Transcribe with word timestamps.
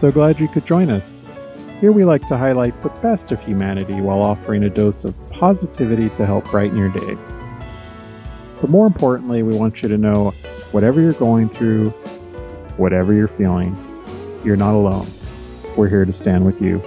So 0.00 0.10
glad 0.10 0.40
you 0.40 0.48
could 0.48 0.64
join 0.64 0.88
us. 0.88 1.18
Here 1.78 1.92
we 1.92 2.06
like 2.06 2.26
to 2.28 2.38
highlight 2.38 2.82
the 2.82 2.88
best 3.02 3.32
of 3.32 3.44
humanity 3.44 4.00
while 4.00 4.22
offering 4.22 4.64
a 4.64 4.70
dose 4.70 5.04
of 5.04 5.14
positivity 5.28 6.08
to 6.16 6.24
help 6.24 6.50
brighten 6.50 6.78
your 6.78 6.88
day. 6.88 7.18
But 8.62 8.70
more 8.70 8.86
importantly, 8.86 9.42
we 9.42 9.54
want 9.54 9.82
you 9.82 9.90
to 9.90 9.98
know 9.98 10.30
whatever 10.72 11.02
you're 11.02 11.12
going 11.12 11.50
through, 11.50 11.90
whatever 12.78 13.12
you're 13.12 13.28
feeling, 13.28 13.76
you're 14.42 14.56
not 14.56 14.74
alone. 14.74 15.06
We're 15.76 15.90
here 15.90 16.06
to 16.06 16.14
stand 16.14 16.46
with 16.46 16.62
you. 16.62 16.82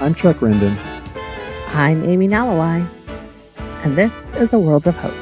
I'm 0.00 0.16
Chuck 0.16 0.38
Rendon. 0.38 0.76
I'm 1.68 2.02
Amy 2.04 2.26
Nalawai, 2.26 2.84
and 3.84 3.94
this 3.94 4.12
is 4.34 4.52
a 4.52 4.58
World 4.58 4.88
of 4.88 4.96
Hopes. 4.96 5.14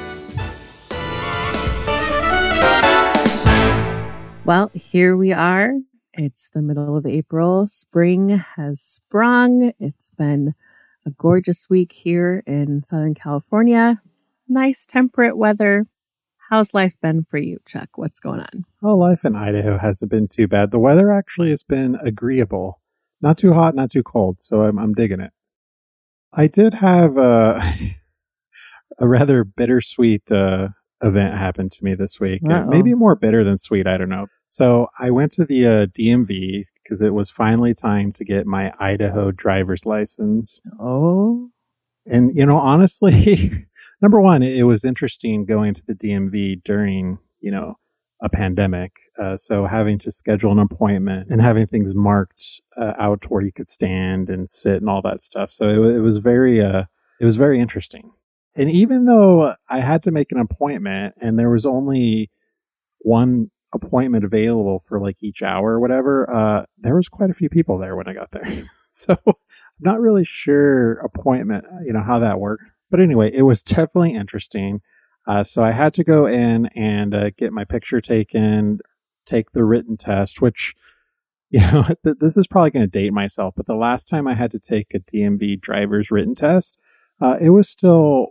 Well, 4.46 4.70
here 4.72 5.14
we 5.14 5.34
are. 5.34 5.74
It's 6.18 6.48
the 6.48 6.62
middle 6.62 6.96
of 6.96 7.04
April. 7.04 7.66
Spring 7.66 8.42
has 8.56 8.80
sprung. 8.80 9.72
It's 9.78 10.08
been 10.08 10.54
a 11.04 11.10
gorgeous 11.10 11.68
week 11.68 11.92
here 11.92 12.42
in 12.46 12.82
Southern 12.82 13.14
California. 13.14 14.00
Nice 14.48 14.86
temperate 14.86 15.36
weather. 15.36 15.86
How's 16.48 16.72
life 16.72 16.96
been 17.02 17.22
for 17.24 17.36
you, 17.36 17.58
Chuck? 17.66 17.90
What's 17.96 18.18
going 18.18 18.40
on? 18.40 18.64
Oh, 18.82 18.96
life 18.96 19.26
in 19.26 19.36
Idaho 19.36 19.76
hasn't 19.76 20.10
been 20.10 20.26
too 20.26 20.48
bad. 20.48 20.70
The 20.70 20.78
weather 20.78 21.12
actually 21.12 21.50
has 21.50 21.62
been 21.62 21.98
agreeable. 22.02 22.80
Not 23.20 23.36
too 23.36 23.52
hot, 23.52 23.74
not 23.74 23.90
too 23.90 24.02
cold, 24.02 24.40
so 24.40 24.62
I'm, 24.62 24.78
I'm 24.78 24.94
digging 24.94 25.20
it. 25.20 25.32
I 26.32 26.46
did 26.46 26.72
have 26.74 27.18
a, 27.18 27.62
a 28.98 29.06
rather 29.06 29.44
bittersweet 29.44 30.32
uh, 30.32 30.68
event 31.02 31.36
happened 31.36 31.72
to 31.72 31.84
me 31.84 31.94
this 31.94 32.18
week. 32.20 32.40
Maybe 32.64 32.94
more 32.94 33.14
bitter 33.14 33.44
than 33.44 33.56
sweet. 33.56 33.86
I 33.86 33.96
don't 33.96 34.08
know. 34.08 34.26
So 34.46 34.88
I 34.98 35.10
went 35.10 35.32
to 35.32 35.44
the 35.44 35.66
uh, 35.66 35.86
DMV 35.86 36.64
because 36.82 37.02
it 37.02 37.12
was 37.14 37.30
finally 37.30 37.74
time 37.74 38.12
to 38.12 38.24
get 38.24 38.46
my 38.46 38.72
Idaho 38.78 39.30
driver's 39.30 39.84
license. 39.84 40.60
Oh, 40.80 41.50
And, 42.06 42.34
you 42.34 42.46
know, 42.46 42.58
honestly, 42.58 43.66
number 44.00 44.20
one, 44.20 44.42
it 44.42 44.62
was 44.62 44.84
interesting 44.84 45.44
going 45.44 45.74
to 45.74 45.82
the 45.86 45.94
DMV 45.94 46.62
during, 46.64 47.18
you 47.40 47.50
know, 47.50 47.74
a 48.22 48.28
pandemic. 48.28 48.92
Uh, 49.20 49.36
so 49.36 49.66
having 49.66 49.98
to 49.98 50.10
schedule 50.10 50.52
an 50.52 50.58
appointment 50.58 51.28
and 51.30 51.42
having 51.42 51.66
things 51.66 51.94
marked 51.94 52.62
uh, 52.76 52.94
out 52.98 53.20
to 53.22 53.28
where 53.28 53.42
you 53.42 53.52
could 53.52 53.68
stand 53.68 54.30
and 54.30 54.48
sit 54.48 54.76
and 54.76 54.88
all 54.88 55.02
that 55.02 55.22
stuff. 55.22 55.50
So 55.52 55.68
it, 55.68 55.96
it 55.96 56.00
was 56.00 56.18
very, 56.18 56.62
uh, 56.62 56.84
it 57.20 57.24
was 57.24 57.36
very 57.36 57.60
interesting. 57.60 58.12
And 58.56 58.70
even 58.70 59.04
though 59.04 59.54
I 59.68 59.80
had 59.80 60.02
to 60.04 60.10
make 60.10 60.32
an 60.32 60.38
appointment 60.38 61.14
and 61.20 61.38
there 61.38 61.50
was 61.50 61.66
only 61.66 62.30
one 63.00 63.50
appointment 63.74 64.24
available 64.24 64.80
for 64.80 64.98
like 64.98 65.18
each 65.20 65.42
hour 65.42 65.74
or 65.74 65.80
whatever, 65.80 66.28
uh, 66.34 66.64
there 66.78 66.96
was 66.96 67.10
quite 67.10 67.30
a 67.30 67.34
few 67.34 67.50
people 67.50 67.76
there 67.78 67.94
when 67.94 68.08
I 68.08 68.14
got 68.14 68.30
there. 68.30 68.64
so 68.88 69.14
I'm 69.26 69.34
not 69.78 70.00
really 70.00 70.24
sure 70.24 70.94
appointment, 70.94 71.66
you 71.84 71.92
know, 71.92 72.02
how 72.02 72.18
that 72.20 72.40
worked. 72.40 72.64
But 72.90 73.00
anyway, 73.00 73.30
it 73.32 73.42
was 73.42 73.62
definitely 73.62 74.14
interesting. 74.14 74.80
Uh, 75.26 75.44
so 75.44 75.62
I 75.62 75.72
had 75.72 75.92
to 75.94 76.04
go 76.04 76.24
in 76.26 76.66
and 76.74 77.14
uh, 77.14 77.30
get 77.36 77.52
my 77.52 77.64
picture 77.64 78.00
taken, 78.00 78.78
take 79.26 79.52
the 79.52 79.64
written 79.64 79.98
test, 79.98 80.40
which, 80.40 80.74
you 81.50 81.60
know, 81.60 81.84
this 82.02 82.38
is 82.38 82.46
probably 82.46 82.70
going 82.70 82.86
to 82.86 82.90
date 82.90 83.12
myself, 83.12 83.54
but 83.54 83.66
the 83.66 83.74
last 83.74 84.08
time 84.08 84.26
I 84.26 84.34
had 84.34 84.50
to 84.52 84.58
take 84.58 84.94
a 84.94 84.98
DMV 84.98 85.60
driver's 85.60 86.10
written 86.10 86.34
test, 86.34 86.78
uh, 87.20 87.36
it 87.40 87.50
was 87.50 87.68
still 87.68 88.28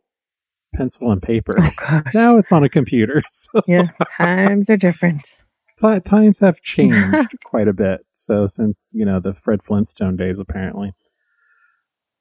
pencil 0.75 1.11
and 1.11 1.21
paper. 1.21 1.55
oh 1.59 2.01
now 2.13 2.37
it's 2.37 2.51
on 2.51 2.63
a 2.63 2.69
computer. 2.69 3.23
So 3.31 3.61
yeah, 3.67 3.87
times 4.17 4.69
are 4.69 4.77
different. 4.77 5.43
ti- 5.79 5.99
times 6.01 6.39
have 6.39 6.61
changed 6.61 7.35
quite 7.45 7.67
a 7.67 7.73
bit. 7.73 8.05
So 8.13 8.47
since 8.47 8.91
you 8.93 9.05
know 9.05 9.19
the 9.19 9.33
Fred 9.33 9.63
Flintstone 9.63 10.15
days, 10.15 10.39
apparently. 10.39 10.93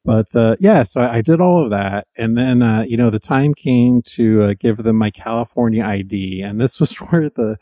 But 0.05 0.37
uh, 0.37 0.57
yeah, 0.61 0.83
so 0.83 1.01
I, 1.01 1.17
I 1.17 1.21
did 1.23 1.41
all 1.41 1.65
of 1.65 1.71
that, 1.71 2.07
and 2.17 2.37
then 2.37 2.63
uh, 2.63 2.83
you 2.87 2.97
know 2.97 3.11
the 3.11 3.19
time 3.19 3.55
came 3.55 4.03
to 4.17 4.43
uh, 4.43 4.55
give 4.59 4.79
them 4.79 4.97
my 4.97 5.11
California 5.11 5.83
ID, 5.85 6.43
and 6.43 6.61
this 6.61 6.79
was 6.81 6.97
where 6.97 7.31
the 7.31 7.57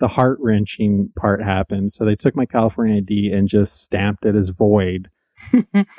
the 0.00 0.08
heart 0.08 0.38
wrenching 0.40 1.10
part 1.16 1.42
happened. 1.42 1.90
So 1.92 2.04
they 2.04 2.14
took 2.14 2.36
my 2.36 2.46
California 2.46 2.98
ID 2.98 3.32
and 3.32 3.48
just 3.48 3.82
stamped 3.82 4.24
it 4.24 4.36
as 4.36 4.50
void. 4.50 5.10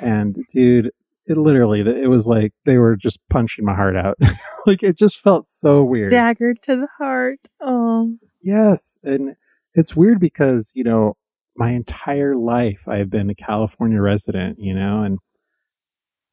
and 0.00 0.38
dude, 0.50 0.90
it 1.30 1.38
literally 1.38 1.80
it 1.80 2.10
was 2.10 2.26
like 2.26 2.52
they 2.66 2.76
were 2.76 2.96
just 2.96 3.20
punching 3.30 3.64
my 3.64 3.74
heart 3.74 3.96
out. 3.96 4.18
like 4.66 4.82
it 4.82 4.98
just 4.98 5.18
felt 5.20 5.48
so 5.48 5.82
weird. 5.82 6.10
Dagger 6.10 6.54
to 6.62 6.76
the 6.76 6.88
heart. 6.98 7.40
Oh, 7.60 8.16
Yes, 8.42 8.98
and 9.02 9.36
it's 9.74 9.94
weird 9.94 10.20
because 10.20 10.72
you 10.74 10.84
know 10.84 11.16
my 11.56 11.70
entire 11.70 12.36
life 12.36 12.88
I've 12.88 13.10
been 13.10 13.30
a 13.30 13.34
California 13.34 14.00
resident, 14.00 14.58
you 14.58 14.74
know, 14.74 15.02
and 15.02 15.18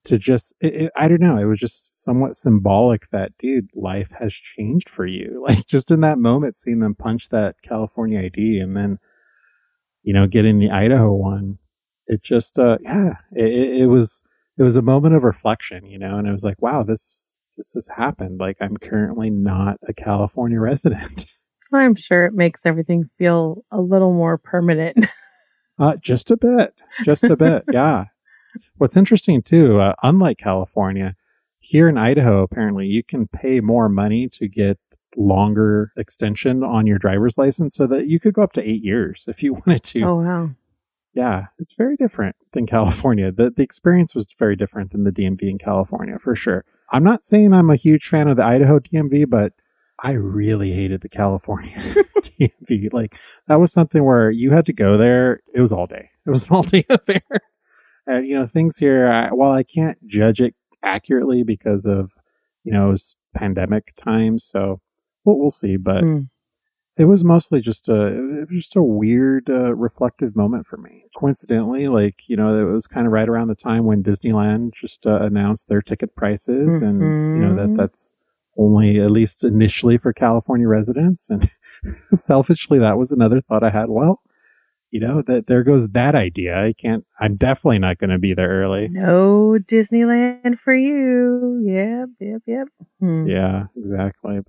to 0.05 0.17
just 0.17 0.53
it, 0.61 0.75
it, 0.75 0.91
I 0.95 1.07
don't 1.07 1.21
know, 1.21 1.37
it 1.37 1.45
was 1.45 1.59
just 1.59 2.01
somewhat 2.01 2.35
symbolic 2.35 3.09
that 3.11 3.37
dude, 3.37 3.69
life 3.75 4.11
has 4.19 4.33
changed 4.33 4.89
for 4.89 5.05
you. 5.05 5.43
Like 5.47 5.65
just 5.67 5.91
in 5.91 6.01
that 6.01 6.17
moment, 6.17 6.57
seeing 6.57 6.79
them 6.79 6.95
punch 6.95 7.29
that 7.29 7.55
California 7.63 8.19
ID 8.21 8.59
and 8.59 8.75
then 8.75 8.99
you 10.03 10.13
know 10.13 10.27
getting 10.27 10.59
the 10.59 10.71
Idaho 10.71 11.13
one, 11.13 11.57
it 12.07 12.23
just 12.23 12.57
uh 12.57 12.77
yeah, 12.81 13.15
it, 13.33 13.45
it, 13.45 13.81
it 13.81 13.87
was 13.87 14.23
it 14.57 14.63
was 14.63 14.75
a 14.75 14.81
moment 14.81 15.15
of 15.15 15.23
reflection, 15.23 15.85
you 15.85 15.99
know, 15.99 16.17
and 16.17 16.27
it 16.27 16.31
was 16.31 16.43
like 16.43 16.61
wow, 16.61 16.83
this 16.83 17.39
this 17.57 17.73
has 17.73 17.89
happened. 17.95 18.39
Like 18.39 18.57
I'm 18.61 18.77
currently 18.77 19.29
not 19.29 19.77
a 19.87 19.93
California 19.93 20.59
resident. 20.71 21.25
I'm 21.73 21.95
sure 21.95 22.25
it 22.25 22.33
makes 22.33 22.65
everything 22.65 23.09
feel 23.17 23.63
a 23.71 23.81
little 23.81 24.13
more 24.13 24.37
permanent. 24.37 25.05
Uh, 25.79 25.95
just 25.97 26.31
a 26.31 26.35
bit, 26.37 26.73
just 27.05 27.23
a 27.23 27.35
bit, 27.35 27.63
yeah. 27.71 28.05
What's 28.77 28.97
interesting 28.97 29.43
too, 29.43 29.79
uh, 29.79 29.93
unlike 30.01 30.39
California, 30.39 31.15
here 31.59 31.87
in 31.87 31.99
Idaho, 31.99 32.41
apparently 32.41 32.87
you 32.87 33.03
can 33.03 33.27
pay 33.27 33.59
more 33.59 33.87
money 33.87 34.27
to 34.29 34.47
get 34.47 34.79
longer 35.15 35.91
extension 35.95 36.63
on 36.63 36.87
your 36.87 36.97
driver's 36.97 37.37
license, 37.37 37.75
so 37.75 37.85
that 37.85 38.07
you 38.07 38.19
could 38.19 38.33
go 38.33 38.41
up 38.41 38.53
to 38.53 38.67
eight 38.67 38.83
years 38.83 39.25
if 39.27 39.43
you 39.43 39.53
wanted 39.53 39.83
to. 39.83 40.01
oh 40.01 40.15
wow. 40.15 40.49
Yeah, 41.17 41.47
it's 41.57 41.73
very 41.73 41.95
different 41.95 42.35
than 42.53 42.67
California. 42.67 43.31
the 43.31 43.49
The 43.49 43.63
experience 43.63 44.13
was 44.13 44.27
very 44.37 44.55
different 44.55 44.91
than 44.91 45.03
the 45.03 45.11
DMV 45.11 45.41
in 45.49 45.57
California 45.57 46.19
for 46.19 46.35
sure. 46.35 46.63
I'm 46.91 47.03
not 47.03 47.23
saying 47.23 47.53
I'm 47.53 47.71
a 47.71 47.75
huge 47.75 48.07
fan 48.07 48.27
of 48.27 48.37
the 48.37 48.43
Idaho 48.43 48.77
DMV, 48.79 49.27
but 49.27 49.53
I 50.03 50.11
really 50.11 50.73
hated 50.73 51.01
the 51.01 51.09
California 51.09 51.75
DMV. 52.21 52.93
Like 52.93 53.15
that 53.47 53.59
was 53.59 53.73
something 53.73 54.03
where 54.03 54.29
you 54.29 54.51
had 54.51 54.67
to 54.67 54.73
go 54.73 54.95
there. 54.95 55.41
It 55.55 55.59
was 55.59 55.73
all 55.73 55.87
day. 55.87 56.11
It 56.27 56.29
was 56.29 56.43
an 56.43 56.49
all 56.51 56.61
day 56.61 56.85
affair. 56.89 57.23
And 58.05 58.27
you 58.27 58.35
know 58.37 58.45
things 58.45 58.77
here. 58.77 59.11
I, 59.11 59.29
while 59.33 59.51
I 59.51 59.63
can't 59.63 59.97
judge 60.05 60.39
it 60.39 60.53
accurately 60.83 61.41
because 61.41 61.87
of 61.87 62.11
you 62.63 62.71
know 62.71 62.95
pandemic 63.33 63.95
times, 63.95 64.45
so 64.45 64.81
we'll, 65.25 65.39
we'll 65.39 65.49
see. 65.51 65.77
But 65.77 66.03
Hmm. 66.03 66.19
It 66.97 67.05
was 67.05 67.23
mostly 67.23 67.61
just 67.61 67.87
a 67.89 68.05
it 68.41 68.49
was 68.49 68.57
just 68.63 68.75
a 68.75 68.81
weird 68.83 69.49
uh, 69.49 69.73
reflective 69.75 70.35
moment 70.35 70.65
for 70.65 70.77
me. 70.77 71.05
Coincidentally, 71.17 71.87
like 71.87 72.27
you 72.29 72.35
know, 72.35 72.55
it 72.59 72.71
was 72.71 72.87
kind 72.87 73.05
of 73.07 73.13
right 73.13 73.29
around 73.29 73.47
the 73.47 73.55
time 73.55 73.85
when 73.85 74.03
Disneyland 74.03 74.73
just 74.73 75.05
uh, 75.07 75.21
announced 75.21 75.67
their 75.67 75.81
ticket 75.81 76.15
prices, 76.15 76.81
and 76.81 77.35
you 77.35 77.41
know 77.41 77.55
that 77.55 77.69
Mhm. 77.69 77.75
that's 77.77 78.15
only 78.57 78.99
at 78.99 79.11
least 79.11 79.43
initially 79.43 79.97
for 79.97 80.11
California 80.13 80.67
residents. 80.67 81.29
And 81.29 81.49
selfishly, 82.15 82.79
that 82.79 82.97
was 82.97 83.11
another 83.11 83.41
thought 83.41 83.63
I 83.63 83.69
had. 83.69 83.89
Well, 83.89 84.21
you 84.89 84.99
know 84.99 85.21
that 85.23 85.47
there 85.47 85.63
goes 85.63 85.89
that 85.89 86.15
idea. 86.15 86.59
I 86.63 86.73
can't. 86.73 87.05
I'm 87.19 87.35
definitely 87.35 87.79
not 87.79 87.97
going 87.99 88.09
to 88.09 88.17
be 88.19 88.33
there 88.33 88.49
early. 88.49 88.87
No 88.89 89.57
Disneyland 89.59 90.57
for 90.59 90.73
you. 90.73 91.61
Yep, 91.65 92.09
yep, 92.19 92.41
yep. 92.47 92.67
Hmm. 92.99 93.27
Yeah, 93.27 93.65
exactly. 93.75 94.39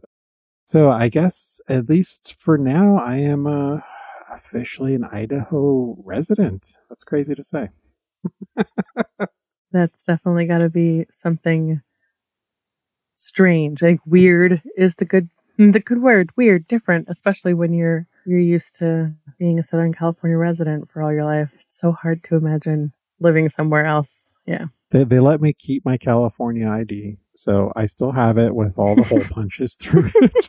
So 0.69 0.91
I 0.91 1.09
guess 1.09 1.63
at 1.67 1.89
least 1.89 2.35
for 2.39 2.59
now, 2.59 2.99
I 2.99 3.17
am 3.17 3.47
uh, 3.47 3.79
officially 4.31 4.95
an 4.95 5.03
Idaho 5.03 5.97
resident. 6.05 6.77
That's 6.91 7.05
crazy 7.05 7.35
to 7.35 7.43
say. 7.43 7.71
That's 9.73 10.05
definitely 10.05 10.45
got 10.45 10.59
to 10.59 10.69
be 10.69 11.07
something 11.11 11.81
strange. 13.13 13.81
Like 13.81 14.01
weird 14.05 14.61
is 14.77 14.97
the 14.97 15.07
good 15.07 15.31
the 15.57 15.81
good 15.81 16.03
word. 16.03 16.33
Weird, 16.37 16.69
different, 16.69 17.07
especially 17.09 17.55
when 17.55 17.73
you're 17.73 18.07
you're 18.27 18.39
used 18.39 18.77
to 18.77 19.15
being 19.39 19.59
a 19.59 19.63
Southern 19.63 19.95
California 19.95 20.37
resident 20.37 20.91
for 20.91 21.01
all 21.01 21.11
your 21.11 21.25
life. 21.25 21.49
It's 21.55 21.81
so 21.81 21.93
hard 21.93 22.23
to 22.25 22.37
imagine 22.37 22.93
living 23.21 23.49
somewhere 23.49 23.87
else. 23.87 24.27
Yeah. 24.45 24.67
They 24.91 25.05
they 25.05 25.21
let 25.21 25.41
me 25.41 25.55
keep 25.55 25.87
my 25.87 25.97
California 25.97 26.69
ID, 26.69 27.17
so 27.35 27.73
I 27.75 27.87
still 27.87 28.13
have 28.13 28.37
it 28.37 28.55
with 28.55 28.79
all 28.79 28.97
the 28.97 29.03
hole 29.03 29.21
punches 29.31 29.77
through 29.77 30.11
it, 30.15 30.49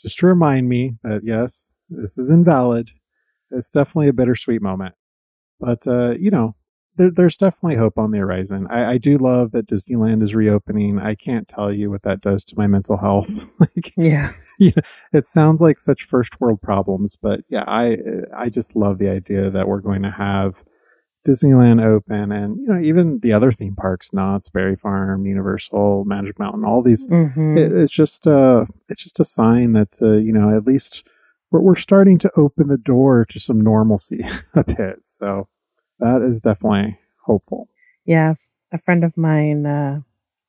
just 0.00 0.18
to 0.18 0.26
remind 0.26 0.68
me 0.68 0.96
that 1.02 1.22
yes, 1.24 1.74
this 1.88 2.18
is 2.18 2.30
invalid. 2.30 2.90
It's 3.50 3.70
definitely 3.70 4.08
a 4.08 4.12
bittersweet 4.12 4.62
moment, 4.62 4.94
but 5.58 5.86
uh, 5.86 6.14
you 6.18 6.30
know, 6.30 6.54
there, 6.96 7.10
there's 7.10 7.36
definitely 7.36 7.76
hope 7.76 7.98
on 7.98 8.10
the 8.10 8.18
horizon. 8.18 8.66
I, 8.70 8.92
I, 8.92 8.98
do 8.98 9.16
love 9.16 9.52
that 9.52 9.68
Disneyland 9.68 10.22
is 10.22 10.34
reopening. 10.34 10.98
I 10.98 11.14
can't 11.14 11.48
tell 11.48 11.72
you 11.72 11.90
what 11.90 12.02
that 12.02 12.20
does 12.20 12.44
to 12.46 12.58
my 12.58 12.66
mental 12.66 12.96
health. 12.96 13.46
like, 13.58 13.92
yeah, 13.96 14.32
yeah, 14.58 14.72
it 15.12 15.26
sounds 15.26 15.60
like 15.60 15.80
such 15.80 16.04
first 16.04 16.40
world 16.40 16.60
problems, 16.60 17.16
but 17.20 17.40
yeah, 17.48 17.64
I 17.66 17.98
I 18.36 18.48
just 18.48 18.76
love 18.76 18.98
the 18.98 19.08
idea 19.08 19.50
that 19.50 19.68
we're 19.68 19.80
going 19.80 20.02
to 20.02 20.10
have 20.10 20.62
Disneyland 21.26 21.84
open, 21.84 22.32
and 22.32 22.56
you 22.56 22.66
know 22.66 22.80
even 22.80 23.20
the 23.20 23.32
other 23.32 23.52
theme 23.52 23.76
parks, 23.76 24.12
Knott's, 24.12 24.48
Berry 24.48 24.76
Farm, 24.76 25.26
Universal, 25.26 26.04
Magic 26.06 26.38
Mountain, 26.38 26.64
all 26.64 26.82
these. 26.82 27.06
Mm-hmm. 27.08 27.58
It, 27.58 27.72
it's 27.72 27.92
just 27.92 28.26
uh 28.26 28.64
it's 28.88 29.02
just 29.02 29.20
a 29.20 29.24
sign 29.24 29.74
that 29.74 29.98
uh, 30.00 30.12
you 30.12 30.32
know 30.32 30.56
at 30.56 30.64
least 30.64 31.04
we're, 31.50 31.60
we're 31.60 31.76
starting 31.76 32.18
to 32.18 32.30
open 32.36 32.68
the 32.68 32.78
door 32.78 33.26
to 33.26 33.38
some 33.38 33.60
normalcy 33.60 34.20
a 34.54 34.64
bit. 34.64 35.00
So 35.02 35.48
that 35.98 36.22
is 36.22 36.40
definitely 36.40 36.98
hopeful. 37.24 37.68
Yeah, 38.04 38.34
a 38.72 38.78
friend 38.78 39.04
of 39.04 39.16
mine 39.16 39.66
uh, 39.66 40.00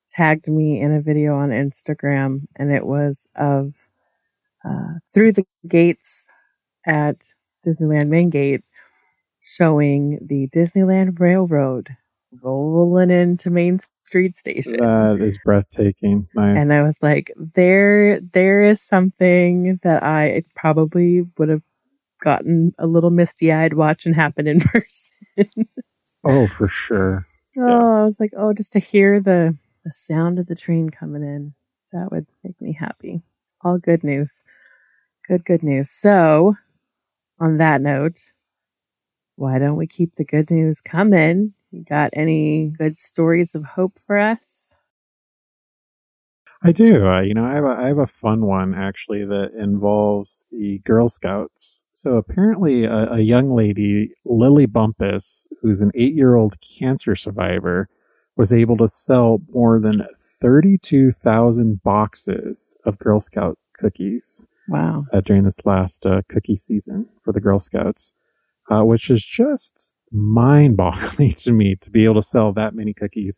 tagged 0.09 0.47
me 0.47 0.79
in 0.79 0.93
a 0.93 1.01
video 1.01 1.35
on 1.35 1.49
Instagram, 1.49 2.47
and 2.55 2.71
it 2.71 2.85
was 2.85 3.27
of 3.35 3.73
uh, 4.63 4.99
through 5.13 5.33
the 5.33 5.45
gates 5.67 6.27
at 6.85 7.33
Disneyland 7.65 8.07
Main 8.07 8.29
Gate, 8.29 8.63
showing 9.41 10.19
the 10.21 10.47
Disneyland 10.47 11.19
Railroad 11.19 11.95
rolling 12.41 13.09
into 13.09 13.49
Main 13.49 13.79
Street 14.05 14.35
Station. 14.35 14.77
That 14.77 15.19
is 15.21 15.37
breathtaking. 15.43 16.27
Nice. 16.35 16.61
And 16.61 16.73
I 16.73 16.83
was 16.83 16.97
like, 17.01 17.31
there, 17.55 18.19
there 18.19 18.63
is 18.63 18.81
something 18.81 19.79
that 19.83 20.03
I 20.03 20.43
probably 20.55 21.25
would 21.37 21.49
have 21.49 21.63
gotten 22.21 22.73
a 22.77 22.87
little 22.87 23.09
misty 23.09 23.51
eyed 23.51 23.73
watching 23.73 24.13
happen 24.13 24.47
in 24.47 24.59
person. 24.61 25.67
oh, 26.23 26.47
for 26.47 26.67
sure. 26.67 27.25
Oh, 27.57 27.67
yeah. 27.67 28.01
I 28.01 28.05
was 28.05 28.19
like, 28.19 28.31
oh, 28.37 28.53
just 28.53 28.71
to 28.73 28.79
hear 28.79 29.19
the 29.19 29.57
the 29.83 29.91
sound 29.91 30.37
of 30.37 30.45
the 30.45 30.55
train 30.55 30.89
coming 30.89 31.23
in, 31.23 31.53
that 31.91 32.11
would 32.11 32.27
make 32.43 32.59
me 32.61 32.73
happy. 32.73 33.21
All 33.63 33.77
good 33.77 34.03
news. 34.03 34.43
Good, 35.27 35.45
good 35.45 35.63
news. 35.63 35.89
So, 35.89 36.55
on 37.39 37.57
that 37.57 37.81
note, 37.81 38.31
why 39.41 39.57
don't 39.57 39.75
we 39.75 39.87
keep 39.87 40.15
the 40.15 40.23
good 40.23 40.51
news 40.51 40.81
coming? 40.81 41.53
You 41.71 41.83
got 41.83 42.11
any 42.13 42.67
good 42.77 42.99
stories 42.99 43.55
of 43.55 43.63
hope 43.63 43.97
for 44.05 44.19
us? 44.19 44.75
I 46.63 46.71
do. 46.71 47.07
Uh, 47.07 47.21
you 47.21 47.33
know, 47.33 47.43
I 47.43 47.55
have, 47.55 47.63
a, 47.63 47.69
I 47.69 47.87
have 47.87 47.97
a 47.97 48.05
fun 48.05 48.45
one 48.45 48.75
actually 48.75 49.25
that 49.25 49.53
involves 49.57 50.45
the 50.51 50.77
Girl 50.85 51.09
Scouts. 51.09 51.81
So 51.91 52.17
apparently, 52.17 52.83
a, 52.83 53.13
a 53.13 53.19
young 53.19 53.49
lady, 53.49 54.11
Lily 54.25 54.67
Bumpus, 54.67 55.47
who's 55.59 55.81
an 55.81 55.91
eight 55.95 56.13
year 56.13 56.35
old 56.35 56.61
cancer 56.61 57.15
survivor, 57.15 57.89
was 58.35 58.53
able 58.53 58.77
to 58.77 58.87
sell 58.87 59.41
more 59.51 59.79
than 59.79 60.05
32,000 60.39 61.81
boxes 61.81 62.75
of 62.85 62.99
Girl 62.99 63.19
Scout 63.19 63.57
cookies. 63.73 64.45
Wow. 64.67 65.05
Uh, 65.11 65.21
during 65.21 65.45
this 65.45 65.65
last 65.65 66.05
uh, 66.05 66.21
cookie 66.29 66.55
season 66.55 67.09
for 67.23 67.33
the 67.33 67.41
Girl 67.41 67.57
Scouts, 67.57 68.13
uh, 68.69 68.83
which 68.83 69.09
is 69.09 69.23
just 69.25 69.95
mind 70.11 70.77
boggling 70.77 71.33
to 71.37 71.51
me 71.51 71.75
to 71.75 71.89
be 71.89 72.03
able 72.05 72.15
to 72.15 72.21
sell 72.21 72.53
that 72.53 72.75
many 72.75 72.93
cookies 72.93 73.37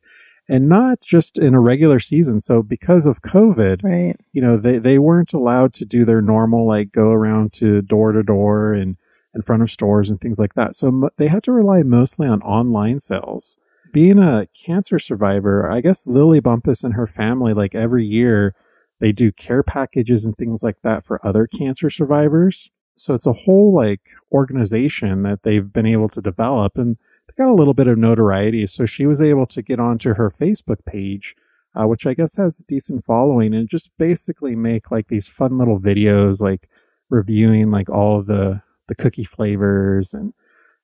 and 0.50 0.68
not 0.68 1.00
just 1.02 1.38
in 1.38 1.54
a 1.54 1.60
regular 1.60 2.00
season. 2.00 2.40
So 2.40 2.62
because 2.62 3.06
of 3.06 3.22
COVID, 3.22 3.84
right. 3.84 4.16
you 4.34 4.42
know, 4.42 4.58
they, 4.58 4.78
they 4.78 5.00
weren't 5.00 5.34
allowed 5.34 5.74
to 5.76 5.86
do 5.86 6.04
their 6.04 6.22
normal, 6.22 6.68
like 6.68 6.92
go 6.92 7.12
around 7.12 7.54
to 7.54 7.82
door 7.82 8.12
to 8.12 8.24
door 8.24 8.74
and 8.74 8.98
in 9.34 9.42
front 9.42 9.64
of 9.64 9.72
stores 9.72 10.10
and 10.10 10.20
things 10.20 10.40
like 10.40 10.54
that. 10.56 10.76
So 10.76 10.92
mo- 10.92 11.10
they 11.18 11.28
had 11.28 11.44
to 11.44 11.52
rely 11.52 11.82
mostly 11.84 12.28
on 12.28 12.42
online 12.42 13.00
sales. 13.00 13.58
Being 13.92 14.20
a 14.20 14.48
cancer 14.66 15.00
survivor, 15.00 15.70
I 15.72 15.82
guess 15.82 16.08
Lily 16.08 16.40
Bumpus 16.40 16.84
and 16.84 16.94
her 16.94 17.08
family, 17.08 17.54
like 17.54 17.74
every 17.74 18.06
year, 18.06 18.56
they 19.00 19.12
do 19.12 19.32
care 19.32 19.64
packages 19.64 20.26
and 20.26 20.38
things 20.38 20.62
like 20.64 20.78
that 20.84 21.06
for 21.06 21.26
other 21.26 21.48
cancer 21.48 21.90
survivors. 21.90 22.70
So 22.98 23.14
it's 23.14 23.26
a 23.26 23.34
whole 23.34 23.74
like 23.74 24.02
organization 24.32 25.24
that 25.24 25.44
they've 25.44 25.72
been 25.72 25.86
able 25.86 26.10
to 26.10 26.22
develop. 26.22 26.78
And 26.78 26.98
they 27.28 27.34
got 27.44 27.52
a 27.52 27.56
little 27.56 27.74
bit 27.74 27.88
of 27.88 27.98
notoriety. 27.98 28.68
So 28.68 28.86
she 28.86 29.06
was 29.06 29.22
able 29.22 29.46
to 29.48 29.62
get 29.62 29.80
onto 29.80 30.14
her 30.16 30.30
Facebook 30.30 30.86
page, 30.86 31.36
uh, 31.76 31.88
which 31.88 32.06
I 32.06 32.14
guess 32.14 32.36
has 32.36 32.60
a 32.60 32.64
decent 32.64 33.06
following, 33.06 33.54
and 33.54 33.68
just 33.68 33.90
basically 33.98 34.56
make 34.56 34.92
like 34.92 35.08
these 35.08 35.28
fun 35.28 35.58
little 35.58 35.80
videos, 35.80 36.42
like 36.42 36.70
reviewing 37.10 37.72
like 37.72 37.90
all 37.90 38.20
of 38.20 38.28
the 38.28 38.62
the 38.88 38.96
cookie 38.96 39.24
flavors 39.24 40.14
and 40.14 40.34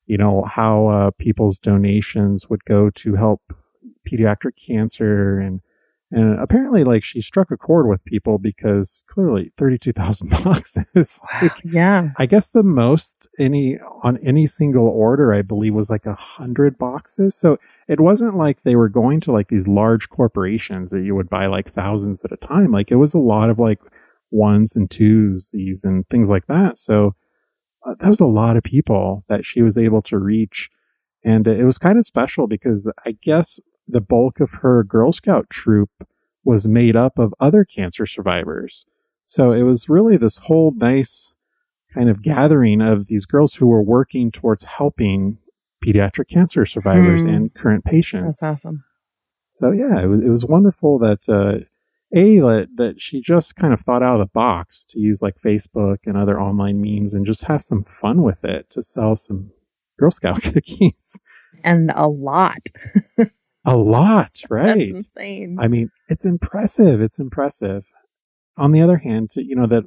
you 0.06 0.18
know 0.18 0.44
how 0.44 0.88
uh, 0.88 1.12
people's 1.12 1.60
donations 1.60 2.50
would 2.50 2.64
go 2.66 2.90
to 2.90 3.16
help 3.16 3.54
pediatric 4.08 4.56
cancer 4.56 5.40
and 5.40 5.62
and 6.12 6.40
apparently, 6.40 6.84
like 6.84 7.04
she 7.04 7.22
struck 7.22 7.52
a 7.52 7.58
chord 7.58 7.88
with 7.88 8.04
people 8.04 8.40
because 8.40 9.04
clearly 9.08 9.52
thirty-two 9.58 9.94
thousand 9.94 10.30
bucks 10.44 10.76
is 10.96 11.22
like, 11.42 11.52
yeah. 11.64 12.10
I 12.18 12.26
guess 12.26 12.50
the 12.50 12.64
most 12.64 13.28
any 13.38 13.78
on 14.02 14.18
any 14.18 14.48
single 14.48 14.88
order, 14.88 15.32
I 15.34 15.44
believe, 15.44 15.76
was 15.76 15.92
like 15.92 16.08
a 16.08 16.16
hundred 16.16 16.80
boxes. 16.80 17.36
So 17.36 17.60
it 17.88 18.00
wasn't 18.00 18.36
like 18.36 18.64
they 18.64 18.76
were 18.76 18.90
going 18.90 19.20
to 19.22 19.32
like 19.32 19.50
these 19.50 19.68
large 19.68 20.10
corporations 20.10 20.90
that 20.92 21.04
you 21.04 21.14
would 21.14 21.30
buy 21.30 21.46
like 21.46 21.70
thousands 21.70 22.26
at 22.26 22.32
a 22.32 22.38
time. 22.38 22.72
Like 22.72 22.90
it 22.90 22.96
was 22.96 23.14
a 23.14 23.20
lot 23.20 23.52
of 23.52 23.60
like 23.60 23.80
ones 24.32 24.76
and 24.76 24.90
twos, 24.90 25.54
and 25.84 26.10
things 26.10 26.30
like 26.30 26.48
that. 26.48 26.80
So 26.80 27.16
uh, 27.86 27.94
that 28.00 28.10
was 28.10 28.20
a 28.20 28.26
lot 28.26 28.58
of 28.58 28.64
people 28.64 29.26
that 29.28 29.46
she 29.46 29.62
was 29.62 29.78
able 29.78 30.02
to 30.04 30.18
reach. 30.18 30.72
And 31.24 31.48
it 31.48 31.66
was 31.66 31.78
kind 31.78 31.98
of 31.98 32.06
special 32.06 32.48
because 32.48 32.92
I 33.06 33.12
guess 33.12 33.60
the 33.90 34.02
bulk 34.02 34.40
of 34.40 34.52
her 34.62 34.84
Girl 34.84 35.12
Scout 35.12 35.50
troop 35.50 35.90
was 36.44 36.68
made 36.68 36.96
up 36.96 37.20
of 37.20 37.34
other 37.40 37.66
cancer 37.66 38.06
survivors. 38.06 38.86
So 39.24 39.52
it 39.52 39.64
was 39.64 39.90
really 39.90 40.18
this 40.18 40.40
whole 40.40 40.74
nice 40.76 41.34
kind 41.94 42.10
of 42.10 42.22
gathering 42.22 42.82
of 42.82 43.08
these 43.08 43.26
girls 43.26 43.56
who 43.56 43.68
were 43.68 43.84
working 43.84 44.32
towards 44.32 44.64
helping 44.64 45.38
pediatric 45.84 46.28
cancer 46.28 46.66
survivors 46.66 47.24
mm. 47.24 47.36
and 47.36 47.54
current 47.54 47.84
patients. 47.84 48.40
That's 48.40 48.44
awesome. 48.44 48.84
So 49.50 49.72
yeah, 49.72 50.02
it 50.02 50.08
was, 50.08 50.22
it 50.22 50.30
was 50.30 50.46
wonderful 50.46 51.00
that 51.00 51.28
uh, 51.28 51.66
a 52.14 52.40
that, 52.40 52.70
that 52.78 53.02
she 53.02 53.22
just 53.22 53.56
kind 53.56 53.74
of 53.74 53.82
thought 53.82 54.04
out 54.04 54.20
of 54.20 54.20
the 54.20 54.32
box 54.32 54.86
to 54.90 55.00
use 55.00 55.22
like 55.22 55.42
Facebook 55.44 55.98
and 56.06 56.18
other 56.18 56.40
online 56.40 56.82
means 56.82 57.14
and 57.14 57.26
just 57.26 57.46
have 57.46 57.62
some 57.62 57.84
fun 57.84 58.22
with 58.22 58.44
it 58.44 58.70
to 58.72 58.84
sell 58.84 59.16
some 59.16 59.52
Girl 59.98 60.12
Scout 60.12 60.42
cookies. 60.44 61.20
And 61.64 61.92
a 61.96 62.08
lot. 62.08 62.70
A 63.66 63.78
lot, 63.78 64.42
right? 64.50 64.94
That's 64.94 65.08
insane. 65.08 65.58
I 65.60 65.68
mean, 65.68 65.90
it's 66.08 66.26
impressive. 66.26 67.02
It's 67.02 67.20
impressive. 67.20 67.86
On 68.58 68.72
the 68.72 68.82
other 68.82 68.98
hand, 68.98 69.32
you 69.36 69.56
know 69.56 69.68
that 69.68 69.84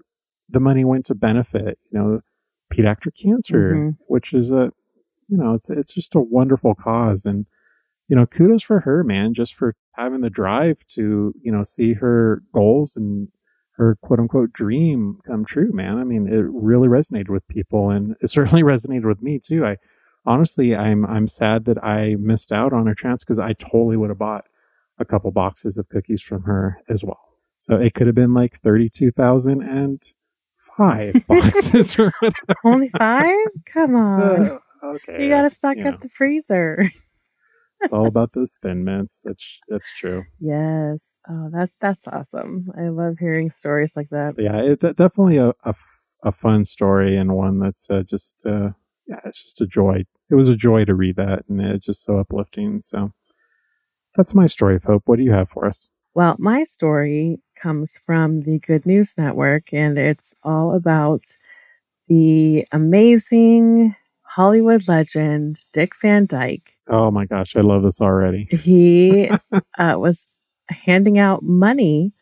the 0.49 0.61
money 0.61 0.85
went 0.85 1.07
to 1.07 1.15
benefit, 1.15 1.79
you 1.91 1.99
know, 1.99 2.21
pediatric 2.73 3.21
cancer, 3.21 3.75
mm-hmm. 3.75 3.91
which 4.07 4.33
is 4.33 4.51
a, 4.51 4.71
you 5.29 5.37
know, 5.37 5.55
it's 5.55 5.71
it's 5.71 5.93
just 5.93 6.15
a 6.15 6.21
wonderful 6.21 6.75
cause, 6.75 7.25
and 7.25 7.47
you 8.09 8.17
know, 8.17 8.27
kudos 8.27 8.63
for 8.63 8.81
her, 8.81 9.05
man, 9.05 9.35
just 9.35 9.55
for 9.55 9.75
having 9.95 10.21
the 10.21 10.31
drive 10.31 10.87
to, 10.87 11.35
you 11.41 11.53
know, 11.53 11.63
see 11.63 11.95
her 11.95 12.43
goals 12.53 12.97
and 12.97 13.29
her 13.77 13.97
quote 14.03 14.19
unquote 14.21 14.53
dream 14.53 15.19
come 15.27 15.45
true, 15.45 15.71
man. 15.73 15.99
I 15.99 16.05
mean, 16.05 16.29
it 16.29 16.45
really 16.49 16.89
resonated 16.89 17.31
with 17.31 17.47
people, 17.49 17.91
and 17.91 18.17
it 18.21 18.29
certainly 18.29 18.63
resonated 18.63 19.07
with 19.07 19.23
me 19.23 19.39
too. 19.39 19.65
I 19.65 19.77
honestly, 20.25 20.75
I'm 20.75 21.05
I'm 21.07 21.29
sad 21.29 21.65
that 21.67 21.83
I 21.83 22.17
missed 22.19 22.53
out 22.53 22.73
on 22.73 22.87
her 22.87 22.95
chance 22.95 23.25
because 23.25 23.39
I 23.39 23.53
totally 23.55 23.97
would 23.97 24.11
have 24.11 24.19
bought 24.19 24.47
a 24.99 25.05
couple 25.05 25.31
boxes 25.31 25.79
of 25.79 25.89
cookies 25.89 26.23
from 26.23 26.43
her 26.45 26.79
as 26.89 27.03
well. 27.05 27.21
So 27.57 27.77
it 27.77 27.95
could 27.95 28.07
have 28.07 28.17
been 28.17 28.35
like 28.35 28.59
thirty-two 28.61 29.11
thousand 29.13 29.63
and 29.63 30.03
five 30.77 31.15
boxes 31.29 31.99
or 31.99 32.13
whatever. 32.21 32.59
Only 32.65 32.89
five? 32.91 33.37
Come 33.67 33.95
on. 33.97 34.23
Uh, 34.23 34.59
okay. 34.83 35.25
You 35.25 35.31
got 35.31 35.43
to 35.43 35.51
stock 35.51 35.77
you 35.77 35.85
up 35.85 35.95
know. 35.95 35.99
the 36.03 36.09
freezer. 36.09 36.91
it's 37.81 37.93
all 37.93 38.07
about 38.07 38.33
those 38.35 38.57
thin 38.63 38.85
mints. 38.85 39.23
That's 39.25 39.61
that's 39.69 39.89
true. 39.99 40.25
Yes. 40.41 41.01
Oh, 41.29 41.51
that's 41.53 41.73
that's 41.81 42.03
awesome. 42.09 42.69
I 42.77 42.89
love 42.89 43.19
hearing 43.19 43.51
stories 43.51 43.95
like 43.95 44.11
that. 44.11 44.35
Yeah, 44.39 44.57
it's 44.57 44.83
definitely 44.83 45.37
a, 45.37 45.51
a, 45.65 45.75
a 46.25 46.33
fun 46.33 46.65
story 46.65 47.17
and 47.17 47.35
one 47.35 47.61
that's 47.61 47.89
uh, 47.91 48.03
just 48.03 48.45
uh, 48.45 48.71
yeah, 49.07 49.21
it's 49.25 49.43
just 49.43 49.61
a 49.61 49.67
joy. 49.67 50.05
It 50.31 50.35
was 50.35 50.49
a 50.49 50.57
joy 50.57 50.85
to 50.85 50.95
read 50.95 51.17
that, 51.17 51.45
and 51.49 51.61
it's 51.61 51.87
just 51.87 52.05
so 52.05 52.19
uplifting. 52.19 52.81
So 52.81 53.13
that's 54.17 54.35
my 54.35 54.47
story 54.47 54.77
of 54.77 54.85
hope. 54.85 55.03
What 55.07 55.17
do 55.17 55.25
you 55.25 55.33
have 55.33 55.51
for 55.51 55.67
us? 55.67 55.89
Well, 56.15 56.37
my 56.39 56.65
story 56.65 57.41
comes 57.61 57.99
from 58.05 58.43
the 58.43 58.59
Good 58.59 58.85
News 58.87 59.15
Network, 59.17 59.73
and 59.73 59.99
it's 59.99 60.35
all 60.43 60.75
about 60.75 61.23
the 62.09 62.67
amazing 62.73 63.97
Hollywood 64.23 64.89
legend 64.89 65.65
Dick 65.73 65.93
Van 66.01 66.27
Dyke. 66.27 66.77
Oh 66.89 67.11
my 67.11 67.25
gosh, 67.25 67.57
I 67.57 67.61
love 67.61 67.83
this 67.83 68.01
already. 68.01 68.49
He 68.51 69.31
uh, 69.79 69.95
was 69.97 70.27
handing 70.69 71.19
out 71.19 71.43
money 71.43 72.13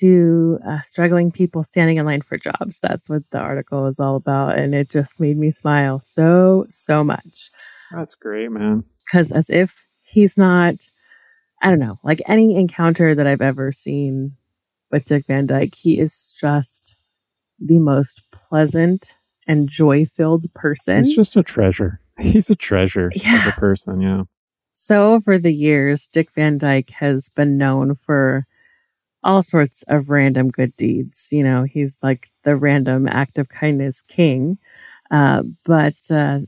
to 0.00 0.58
uh, 0.66 0.80
struggling 0.82 1.30
people 1.32 1.64
standing 1.64 1.96
in 1.96 2.06
line 2.06 2.22
for 2.22 2.36
jobs. 2.38 2.78
That's 2.80 3.08
what 3.08 3.22
the 3.30 3.38
article 3.38 3.86
is 3.86 3.98
all 3.98 4.16
about. 4.16 4.58
And 4.58 4.74
it 4.74 4.90
just 4.90 5.18
made 5.20 5.38
me 5.38 5.50
smile 5.50 6.00
so, 6.00 6.66
so 6.70 7.02
much. 7.02 7.50
That's 7.92 8.14
great, 8.14 8.50
man. 8.50 8.84
Because 9.04 9.32
as 9.32 9.48
if 9.48 9.86
he's 10.02 10.36
not, 10.36 10.74
I 11.62 11.70
don't 11.70 11.78
know, 11.78 11.98
like 12.04 12.20
any 12.26 12.56
encounter 12.56 13.14
that 13.14 13.26
I've 13.26 13.40
ever 13.40 13.72
seen 13.72 14.36
with 14.90 15.06
Dick 15.06 15.26
Van 15.26 15.46
Dyke, 15.46 15.74
he 15.74 15.98
is 15.98 16.34
just 16.38 16.96
the 17.58 17.78
most 17.78 18.22
pleasant 18.30 19.16
and 19.46 19.68
joy 19.68 20.04
filled 20.04 20.52
person. 20.54 21.04
He's 21.04 21.16
just 21.16 21.36
a 21.36 21.42
treasure. 21.42 22.00
He's 22.18 22.50
a 22.50 22.56
treasure 22.56 23.10
Yeah. 23.14 23.48
of 23.48 23.54
a 23.54 23.60
person. 23.60 24.00
Yeah. 24.00 24.22
So 24.74 25.14
over 25.14 25.38
the 25.38 25.52
years, 25.52 26.06
Dick 26.06 26.30
Van 26.34 26.58
Dyke 26.58 26.90
has 26.90 27.28
been 27.30 27.56
known 27.58 27.94
for 27.94 28.46
all 29.28 29.42
sorts 29.42 29.84
of 29.88 30.08
random 30.08 30.48
good 30.48 30.74
deeds. 30.76 31.28
You 31.30 31.44
know, 31.44 31.64
he's 31.64 31.98
like 32.02 32.30
the 32.44 32.56
random 32.56 33.06
act 33.06 33.36
of 33.36 33.50
kindness 33.50 34.00
king. 34.08 34.56
Uh, 35.10 35.42
but 35.66 35.96
uh, 36.10 36.40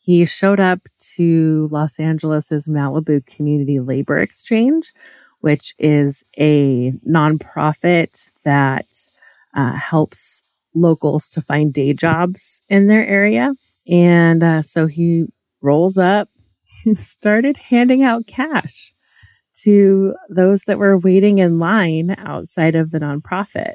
he 0.00 0.24
showed 0.24 0.58
up 0.58 0.80
to 1.16 1.68
Los 1.70 2.00
Angeles's 2.00 2.66
Malibu 2.66 3.24
Community 3.26 3.80
Labor 3.80 4.18
Exchange, 4.18 4.94
which 5.40 5.74
is 5.78 6.24
a 6.38 6.92
nonprofit 7.06 8.30
that 8.44 8.86
uh, 9.54 9.74
helps 9.74 10.42
locals 10.74 11.28
to 11.28 11.42
find 11.42 11.74
day 11.74 11.92
jobs 11.92 12.62
in 12.70 12.86
their 12.86 13.06
area. 13.06 13.52
And 13.86 14.42
uh, 14.42 14.62
so 14.62 14.86
he 14.86 15.26
rolls 15.60 15.98
up 15.98 16.30
he 16.82 16.94
started 16.96 17.58
handing 17.58 18.02
out 18.02 18.26
cash 18.26 18.94
to 19.62 20.14
those 20.28 20.62
that 20.66 20.78
were 20.78 20.98
waiting 20.98 21.38
in 21.38 21.58
line 21.58 22.14
outside 22.18 22.74
of 22.74 22.90
the 22.90 22.98
nonprofit. 23.00 23.74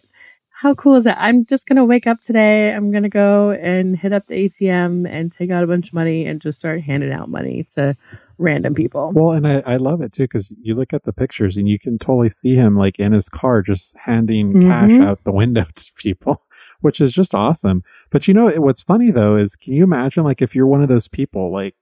How 0.50 0.74
cool 0.74 0.96
is 0.96 1.04
that? 1.04 1.18
I'm 1.20 1.46
just 1.46 1.68
going 1.68 1.76
to 1.76 1.86
wake 1.86 2.08
up 2.08 2.22
today. 2.22 2.74
I'm 2.74 2.90
going 2.90 3.04
to 3.04 3.10
go 3.10 3.52
and 3.52 3.96
hit 3.96 4.12
up 4.12 4.26
the 4.26 4.34
ATM 4.46 5.08
and 5.08 5.32
take 5.32 5.52
out 5.52 5.64
a 5.64 5.68
bunch 5.68 5.90
of 5.90 5.94
money 5.94 6.26
and 6.26 6.42
just 6.42 6.58
start 6.58 6.82
handing 6.82 7.12
out 7.12 7.30
money 7.30 7.68
to 7.76 7.96
random 8.40 8.74
people. 8.74 9.12
Well, 9.14 9.34
and 9.34 9.48
I, 9.48 9.62
I 9.68 9.78
love 9.78 10.02
it 10.02 10.14
too 10.14 10.24
because 10.24 10.52
you 10.60 10.74
look 10.74 10.94
at 10.94 11.04
the 11.04 11.14
pictures 11.14 11.58
and 11.58 11.68
you 11.70 11.78
can 11.78 12.00
totally 12.00 12.30
see 12.30 12.56
him 12.56 12.76
like 12.76 12.98
in 12.98 13.12
his 13.12 13.30
car 13.30 13.62
just 13.62 13.96
handing 14.00 14.60
cash 14.64 14.90
Mhm. 14.92 15.06
out 15.06 15.24
the 15.26 15.32
window 15.32 15.66
to 15.76 15.92
people, 15.94 16.42
which 16.82 17.00
is 17.02 17.12
just 17.12 17.36
awesome. 17.36 17.84
But 18.10 18.28
you 18.28 18.34
know 18.34 18.50
what's 18.58 18.82
funny 18.82 19.12
though 19.12 19.36
is 19.36 19.56
can 19.56 19.74
you 19.74 19.84
imagine 19.84 20.24
like 20.24 20.42
if 20.42 20.56
you're 20.56 20.66
one 20.66 20.82
of 20.82 20.90
those 20.90 21.08
people 21.08 21.52
like 21.54 21.76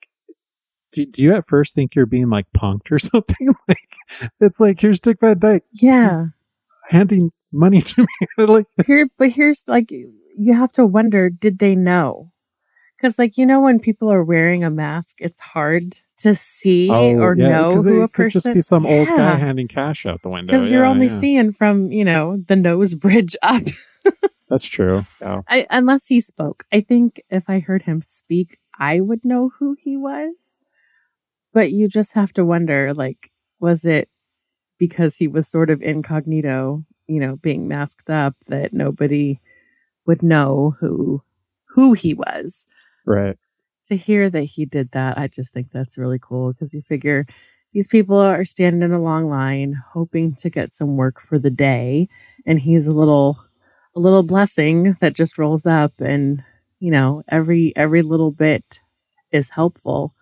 do, 0.96 1.06
do 1.06 1.22
you 1.22 1.34
at 1.36 1.48
first 1.48 1.76
think 1.76 1.94
you're 1.96 2.06
being 2.06 2.30
like 2.30 2.48
punked 2.58 2.92
or 2.92 3.00
something? 3.12 3.48
like 3.68 3.90
it's 4.42 4.60
like 4.60 4.80
here's 4.80 5.00
Dick 5.00 5.20
Van 5.22 5.38
Dyke 5.40 5.64
Yeah. 5.74 6.26
handing 6.90 7.32
money 7.52 7.82
to 7.82 8.02
me. 8.02 8.28
like 8.46 8.66
Here, 8.86 9.08
but 9.18 9.30
here's 9.32 9.64
like, 9.68 9.92
you 9.92 10.54
have 10.54 10.72
to 10.74 10.86
wonder 10.86 11.30
did 11.30 11.60
they 11.60 11.76
know? 11.76 12.32
Because, 12.98 13.20
like, 13.20 13.38
you 13.38 13.46
know, 13.46 13.60
when 13.60 13.80
people 13.80 14.10
are 14.12 14.24
wearing 14.24 14.64
a 14.64 14.70
mask, 14.70 15.18
it's 15.20 15.40
hard 15.42 15.98
to 16.20 16.34
see 16.34 16.90
oh, 16.90 17.16
or 17.18 17.36
know 17.36 17.68
Oh, 17.68 17.74
'cause 17.74 17.86
who 17.86 18.00
it 18.02 18.04
a 18.06 18.08
could 18.08 18.24
person 18.32 18.40
just 18.42 18.54
be 18.54 18.62
some 18.62 18.86
old 18.86 19.08
guy 19.10 19.36
handing 19.36 19.68
cash 19.68 20.06
out 20.06 20.22
the 20.22 20.30
window. 20.30 20.54
because 20.54 20.72
you're 20.72 20.86
only 20.86 21.08
yeah. 21.08 21.20
seeing 21.20 21.52
from 21.54 21.92
you 21.92 22.06
know 22.06 22.42
the 22.48 22.56
nose 22.56 22.96
bridge 23.06 23.36
up 23.44 23.64
That's 24.50 24.64
true. 24.64 25.04
Yeah. 25.22 25.42
I, 25.50 25.68
unless 25.70 26.08
he 26.08 26.22
spoke 26.22 26.64
i 26.72 26.80
think 26.80 27.22
if 27.30 27.50
i 27.50 27.60
heard 27.60 27.82
him 27.84 28.02
speak 28.02 28.60
i 28.80 29.02
would 29.02 29.26
know 29.26 29.52
who 29.60 29.76
he 29.78 29.98
was 29.98 30.62
but 31.56 31.74
you 31.74 31.90
just 31.90 32.14
have 32.14 32.34
to 32.36 32.46
wonder 32.46 32.94
like 32.96 33.32
was 33.62 33.86
it 33.86 34.10
because 34.80 35.18
he 35.18 35.28
was 35.28 35.48
sort 35.48 35.70
of 35.72 35.82
incognito 35.82 36.84
you 37.08 37.20
know 37.22 37.38
being 37.38 37.68
masked 37.68 38.10
up 38.12 38.36
that 38.48 38.74
nobody 38.74 39.40
would 40.08 40.24
know 40.24 40.76
who 40.80 41.22
who 41.68 41.94
he 41.94 42.14
was 42.14 42.68
Right. 43.06 43.38
to 43.88 43.96
hear 43.96 44.30
that 44.30 44.44
he 44.44 44.66
did 44.66 44.90
that, 44.94 45.18
I 45.18 45.28
just 45.28 45.54
think 45.54 45.68
that's 45.72 45.98
really 45.98 46.20
cool 46.22 46.54
because 46.54 46.74
you 46.74 46.82
figure 46.82 47.26
these 47.74 47.88
people 47.88 48.18
are 48.18 48.46
standing 48.46 48.82
in 48.82 48.92
a 48.94 49.02
long 49.02 49.30
line 49.30 49.80
hoping 49.94 50.36
to 50.36 50.50
get 50.50 50.74
some 50.74 50.98
work 50.98 51.22
for 51.22 51.38
the 51.38 51.50
day 51.52 52.08
and 52.46 52.60
he's 52.60 52.88
a 52.88 52.94
little 52.94 53.38
a 53.96 54.00
little 54.00 54.24
blessing 54.24 54.98
that 55.02 55.14
just 55.14 55.38
rolls 55.38 55.66
up 55.66 55.94
and 56.00 56.44
you 56.80 56.92
know 56.92 57.24
every 57.30 57.74
every 57.76 58.02
little 58.02 58.32
bit 58.32 58.80
is 59.32 59.50
helpful. 59.52 60.14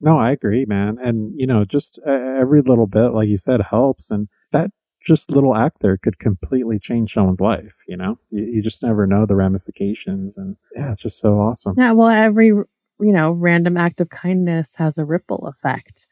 No, 0.00 0.18
I 0.18 0.30
agree, 0.30 0.64
man. 0.66 0.98
And 1.02 1.32
you 1.36 1.46
know, 1.46 1.64
just 1.64 1.98
every 2.06 2.62
little 2.62 2.86
bit, 2.86 3.08
like 3.08 3.28
you 3.28 3.38
said, 3.38 3.60
helps, 3.62 4.10
and 4.10 4.28
that 4.52 4.70
just 5.06 5.30
little 5.30 5.56
act 5.56 5.78
there 5.80 5.96
could 5.96 6.18
completely 6.18 6.78
change 6.78 7.14
someone's 7.14 7.40
life. 7.40 7.76
You 7.86 7.96
know, 7.96 8.18
you, 8.30 8.44
you 8.44 8.62
just 8.62 8.82
never 8.82 9.06
know 9.06 9.24
the 9.24 9.36
ramifications, 9.36 10.36
and 10.36 10.56
yeah, 10.74 10.90
it's 10.90 11.00
just 11.00 11.20
so 11.20 11.34
awesome. 11.38 11.74
Yeah, 11.78 11.92
well 11.92 12.08
every 12.08 12.48
you 12.48 12.66
know 12.98 13.30
random 13.30 13.76
act 13.76 14.00
of 14.00 14.10
kindness 14.10 14.74
has 14.76 14.98
a 14.98 15.04
ripple 15.04 15.46
effect. 15.46 16.08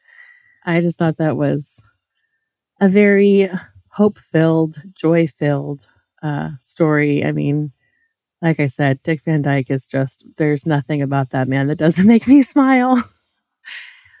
I 0.65 0.81
just 0.81 0.97
thought 0.97 1.17
that 1.17 1.37
was 1.37 1.79
a 2.81 2.89
very 2.89 3.49
hope-filled, 3.89 4.81
joy-filled 4.93 5.87
uh 6.23 6.49
story. 6.59 7.23
I 7.23 7.33
mean, 7.33 7.71
like 8.41 8.59
I 8.59 8.67
said, 8.67 9.03
Dick 9.03 9.21
Van 9.25 9.43
Dyke 9.43 9.69
is 9.69 9.87
just 9.87 10.25
there's 10.37 10.65
nothing 10.65 11.01
about 11.01 11.29
that 11.31 11.47
man 11.47 11.67
that 11.67 11.77
doesn't 11.77 12.07
make 12.13 12.27
me 12.27 12.41
smile. 12.41 13.03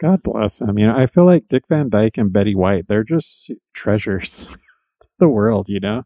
God 0.01 0.21
bless 0.23 0.61
him. 0.61 0.77
You 0.77 0.87
know, 0.87 0.95
I 0.95 1.07
feel 1.07 1.25
like 1.25 1.47
Dick 1.47 1.63
Van 1.69 1.89
Dyke 1.89 2.17
and 2.17 2.31
Betty 2.33 2.53
White, 2.55 2.87
they're 2.87 3.03
just 3.03 3.49
treasures 3.73 4.47
to 5.01 5.07
the 5.19 5.29
world, 5.29 5.69
you 5.69 5.79
know? 5.79 6.03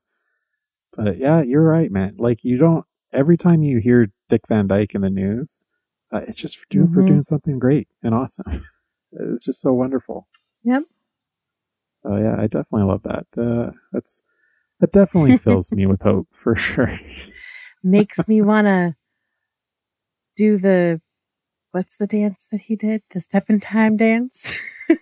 But 0.96 1.18
yeah, 1.18 1.42
you're 1.42 1.64
right, 1.64 1.92
man. 1.92 2.16
Like, 2.20 2.44
you 2.44 2.58
don't, 2.58 2.86
every 3.12 3.38
time 3.38 3.64
you 3.64 3.80
hear 3.80 4.08
Dick 4.30 4.42
Van 4.48 4.68
Dyke 4.68 4.94
in 4.96 5.02
the 5.02 5.10
news, 5.10 5.64
uh, 6.14 6.22
it's 6.28 6.38
just 6.38 6.58
for 6.58 6.66
doing, 6.70 6.88
for 6.88 7.02
Mhm. 7.04 7.08
doing 7.08 7.24
something 7.24 7.58
great 7.60 7.88
and 8.04 8.14
awesome. 8.14 8.46
it's 9.12 9.44
just 9.44 9.62
so 9.62 9.74
wonderful. 9.74 10.28
Yep. 10.64 10.84
So 11.96 12.16
yeah, 12.16 12.36
I 12.38 12.44
definitely 12.48 12.84
love 12.84 13.04
that. 13.04 13.26
Uh, 13.38 13.72
that's, 13.92 14.24
that 14.80 14.92
definitely 14.92 15.38
fills 15.44 15.72
me 15.72 15.86
with 15.86 16.02
hope 16.04 16.28
for 16.32 16.56
sure. 16.56 17.00
Makes 17.84 18.28
me 18.28 18.42
want 18.42 18.68
to 18.68 18.96
do 20.36 20.58
the 20.58 21.02
what's 21.72 21.98
the 21.98 22.08
dance 22.08 22.48
that 22.52 22.62
he 22.62 22.76
did? 22.76 23.04
The 23.12 23.22
step 23.22 23.50
in 23.50 23.60
time 23.60 23.98
dance. 23.98 24.54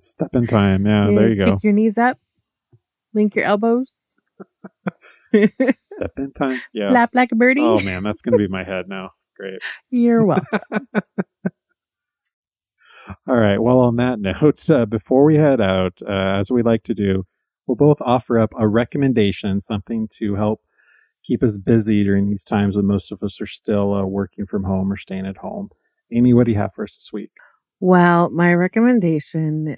Step 0.00 0.32
in 0.32 0.46
time. 0.46 0.86
Yeah, 0.86 1.06
there 1.12 1.28
you 1.28 1.34
Kick 1.34 1.44
go. 1.44 1.54
Kick 1.54 1.64
your 1.64 1.72
knees 1.72 1.98
up, 1.98 2.20
link 3.12 3.34
your 3.34 3.44
elbows, 3.44 3.92
Step 5.82 6.12
in 6.18 6.32
time. 6.32 6.60
Yeah. 6.72 6.90
flap 6.90 7.10
like 7.14 7.32
a 7.32 7.34
birdie. 7.34 7.60
Oh 7.62 7.80
man, 7.80 8.02
that's 8.02 8.20
going 8.20 8.32
to 8.32 8.38
be 8.38 8.48
my 8.48 8.64
head 8.64 8.88
now. 8.88 9.10
Great. 9.36 9.60
You're 9.90 10.24
welcome. 10.24 10.60
All 13.26 13.36
right. 13.36 13.58
Well, 13.58 13.78
on 13.80 13.96
that 13.96 14.20
note, 14.20 14.68
uh, 14.70 14.86
before 14.86 15.24
we 15.24 15.36
head 15.36 15.60
out, 15.60 16.00
uh, 16.06 16.38
as 16.38 16.50
we 16.50 16.62
like 16.62 16.82
to 16.84 16.94
do, 16.94 17.24
we'll 17.66 17.76
both 17.76 18.00
offer 18.00 18.38
up 18.38 18.52
a 18.58 18.68
recommendation, 18.68 19.60
something 19.60 20.08
to 20.18 20.34
help 20.34 20.60
keep 21.24 21.42
us 21.42 21.56
busy 21.58 22.04
during 22.04 22.28
these 22.28 22.44
times 22.44 22.76
when 22.76 22.86
most 22.86 23.10
of 23.10 23.22
us 23.22 23.40
are 23.40 23.46
still 23.46 23.94
uh, 23.94 24.04
working 24.04 24.46
from 24.46 24.64
home 24.64 24.92
or 24.92 24.96
staying 24.96 25.26
at 25.26 25.38
home. 25.38 25.70
Amy, 26.12 26.32
what 26.34 26.46
do 26.46 26.52
you 26.52 26.58
have 26.58 26.74
for 26.74 26.84
us 26.84 26.96
this 26.96 27.12
week? 27.12 27.30
Well, 27.80 28.30
my 28.30 28.54
recommendation 28.54 29.76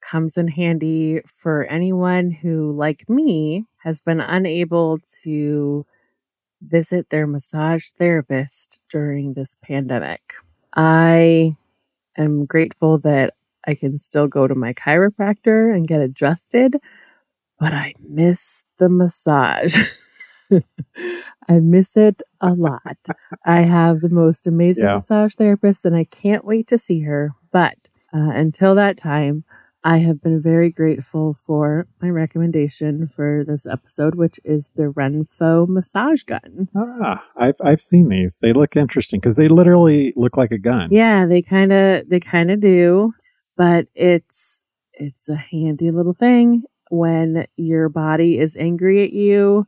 comes 0.00 0.36
in 0.36 0.48
handy 0.48 1.20
for 1.26 1.64
anyone 1.64 2.30
who, 2.30 2.72
like 2.72 3.08
me, 3.08 3.66
has 3.78 4.00
been 4.00 4.20
unable 4.20 4.98
to 5.22 5.86
visit 6.62 7.08
their 7.10 7.26
massage 7.26 7.88
therapist 7.98 8.80
during 8.90 9.34
this 9.34 9.56
pandemic. 9.62 10.34
I 10.74 11.56
am 12.16 12.44
grateful 12.44 12.98
that 12.98 13.34
I 13.66 13.74
can 13.74 13.98
still 13.98 14.26
go 14.26 14.46
to 14.46 14.54
my 14.54 14.72
chiropractor 14.72 15.74
and 15.74 15.88
get 15.88 16.00
adjusted, 16.00 16.76
but 17.58 17.72
I 17.72 17.94
miss 18.00 18.64
the 18.78 18.88
massage. 18.88 19.76
I 21.48 21.58
miss 21.60 21.96
it 21.96 22.22
a 22.40 22.52
lot. 22.54 22.96
I 23.44 23.62
have 23.62 24.00
the 24.00 24.08
most 24.08 24.46
amazing 24.46 24.84
Yeah. 24.84 24.94
massage 24.94 25.34
therapist 25.34 25.84
and 25.84 25.96
I 25.96 26.04
can't 26.04 26.44
wait 26.44 26.68
to 26.68 26.78
see 26.78 27.00
her. 27.00 27.32
But 27.52 27.76
uh, 28.14 28.30
until 28.34 28.74
that 28.76 28.96
time, 28.96 29.44
I 29.82 29.98
have 29.98 30.20
been 30.20 30.42
very 30.42 30.70
grateful 30.70 31.34
for 31.46 31.86
my 32.02 32.10
recommendation 32.10 33.08
for 33.16 33.44
this 33.46 33.64
episode, 33.64 34.14
which 34.14 34.38
is 34.44 34.70
the 34.76 34.92
Renpho 34.92 35.66
massage 35.66 36.22
gun. 36.24 36.68
Ah, 36.76 37.24
I've 37.36 37.54
I've 37.64 37.80
seen 37.80 38.10
these. 38.10 38.38
They 38.42 38.52
look 38.52 38.76
interesting 38.76 39.20
because 39.20 39.36
they 39.36 39.48
literally 39.48 40.12
look 40.16 40.36
like 40.36 40.50
a 40.50 40.58
gun. 40.58 40.88
Yeah, 40.92 41.24
they 41.24 41.40
kind 41.40 41.72
of 41.72 42.06
they 42.10 42.20
kind 42.20 42.50
of 42.50 42.60
do, 42.60 43.14
but 43.56 43.86
it's 43.94 44.60
it's 44.92 45.30
a 45.30 45.36
handy 45.36 45.90
little 45.90 46.12
thing 46.12 46.64
when 46.90 47.46
your 47.56 47.88
body 47.88 48.38
is 48.38 48.56
angry 48.58 49.02
at 49.02 49.14
you 49.14 49.66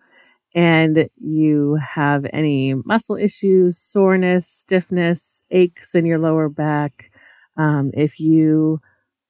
and 0.54 1.08
you 1.16 1.76
have 1.76 2.26
any 2.32 2.74
muscle 2.74 3.16
issues, 3.16 3.78
soreness, 3.78 4.46
stiffness, 4.46 5.42
aches 5.50 5.94
in 5.94 6.04
your 6.04 6.18
lower 6.18 6.48
back. 6.48 7.10
Um, 7.56 7.90
if 7.94 8.20
you 8.20 8.80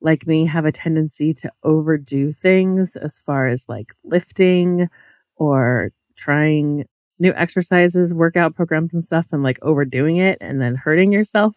like 0.00 0.26
me 0.26 0.46
have 0.46 0.64
a 0.64 0.72
tendency 0.72 1.32
to 1.32 1.52
overdo 1.62 2.32
things 2.32 2.96
as 2.96 3.18
far 3.18 3.48
as 3.48 3.68
like 3.68 3.92
lifting 4.04 4.88
or 5.36 5.92
trying 6.16 6.86
new 7.18 7.32
exercises, 7.34 8.12
workout 8.12 8.54
programs 8.54 8.92
and 8.92 9.04
stuff 9.04 9.26
and 9.30 9.42
like 9.44 9.58
overdoing 9.62 10.16
it 10.16 10.38
and 10.40 10.60
then 10.60 10.74
hurting 10.74 11.12
yourself. 11.12 11.54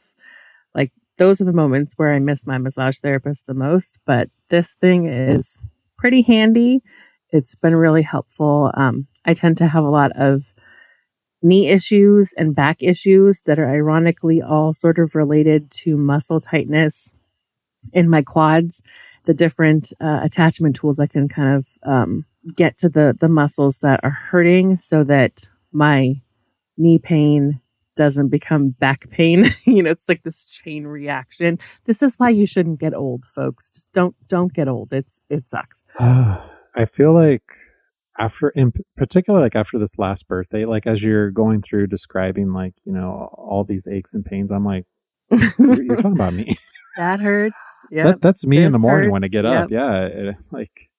Like 0.75 0.91
those 1.17 1.41
are 1.41 1.45
the 1.45 1.53
moments 1.53 1.93
where 1.98 2.13
I 2.13 2.19
miss 2.19 2.45
my 2.45 2.60
massage 2.60 3.00
therapist 3.00 3.48
the 3.48 3.55
most. 3.55 3.98
But 4.05 4.29
this 4.50 4.74
thing 4.74 5.07
is 5.07 5.57
pretty 5.98 6.22
handy. 6.22 6.84
It's 7.31 7.55
been 7.55 7.75
really 7.75 8.03
helpful. 8.03 8.72
Um, 8.75 9.07
I 9.25 9.34
tend 9.34 9.58
to 9.58 9.67
have 9.67 9.84
a 9.84 9.89
lot 9.89 10.12
of 10.15 10.53
knee 11.41 11.70
issues 11.70 12.34
and 12.38 12.55
back 12.55 12.82
issues 12.82 13.41
that 13.46 13.60
are 13.60 13.70
ironically 13.70 14.41
all 14.41 14.74
sort 14.74 14.98
of 14.98 15.15
related 15.15 15.70
to 15.70 15.98
muscle 15.98 16.41
tightness 16.41 17.13
in 17.94 18.10
my 18.10 18.22
quads. 18.22 18.82
The 19.25 19.34
different 19.34 19.94
uh, 20.01 20.20
attachment 20.24 20.75
tools 20.75 21.00
I 21.00 21.08
can 21.08 21.27
kind 21.27 21.58
of 21.58 21.65
um, 21.84 22.25
get 22.55 22.77
to 22.79 22.89
the 22.89 23.17
the 23.20 23.27
muscles 23.27 23.79
that 23.79 24.00
are 24.03 24.17
hurting, 24.29 24.77
so 24.77 25.03
that 25.05 25.50
my 25.72 26.22
knee 26.77 27.00
pain 27.00 27.60
doesn't 27.96 28.27
become 28.29 28.70
back 28.70 29.10
pain. 29.10 29.46
you 29.65 29.82
know, 29.82 29.91
it's 29.91 30.08
like 30.08 30.24
this 30.24 30.46
chain 30.46 30.86
reaction. 30.86 31.58
This 31.86 32.03
is 32.03 32.15
why 32.17 32.29
you 32.29 32.46
shouldn't 32.46 32.79
get 32.79 32.94
old, 32.94 33.25
folks. 33.25 33.72
Just 33.72 33.91
don't 33.94 34.15
don't 34.27 34.53
get 34.53 34.67
old. 34.67 34.94
It's 34.94 35.22
it 35.29 35.50
sucks. 35.50 35.84
I 36.00 36.86
feel 36.91 37.13
like 37.13 37.44
after 38.17 38.50
in 38.50 38.74
particular 38.95 39.41
like 39.41 39.55
after 39.55 39.77
this 39.79 39.98
last 39.98 40.27
birthday, 40.27 40.65
like 40.65 40.88
as 40.88 41.03
you're 41.03 41.31
going 41.31 41.62
through 41.62 41.88
describing 41.88 42.53
like, 42.53 42.74
you 42.84 42.93
know, 42.93 43.29
all 43.34 43.63
these 43.63 43.88
aches 43.88 44.13
and 44.13 44.25
pains, 44.25 44.51
I'm 44.51 44.65
like 44.65 44.86
you're, 45.31 45.84
you're 45.84 45.95
talking 45.95 46.13
about 46.13 46.34
me. 46.34 46.55
that 46.98 47.19
hurts. 47.19 47.55
Yeah. 47.91 48.05
That, 48.05 48.22
that's 48.22 48.45
me 48.45 48.57
this 48.57 48.67
in 48.67 48.72
the 48.72 48.79
morning 48.79 49.10
hurts. 49.10 49.13
when 49.13 49.24
I 49.24 49.27
get 49.27 49.45
yep. 49.45 49.63
up. 49.63 49.72
Yeah. 49.72 50.05
It, 50.05 50.36
like 50.51 50.89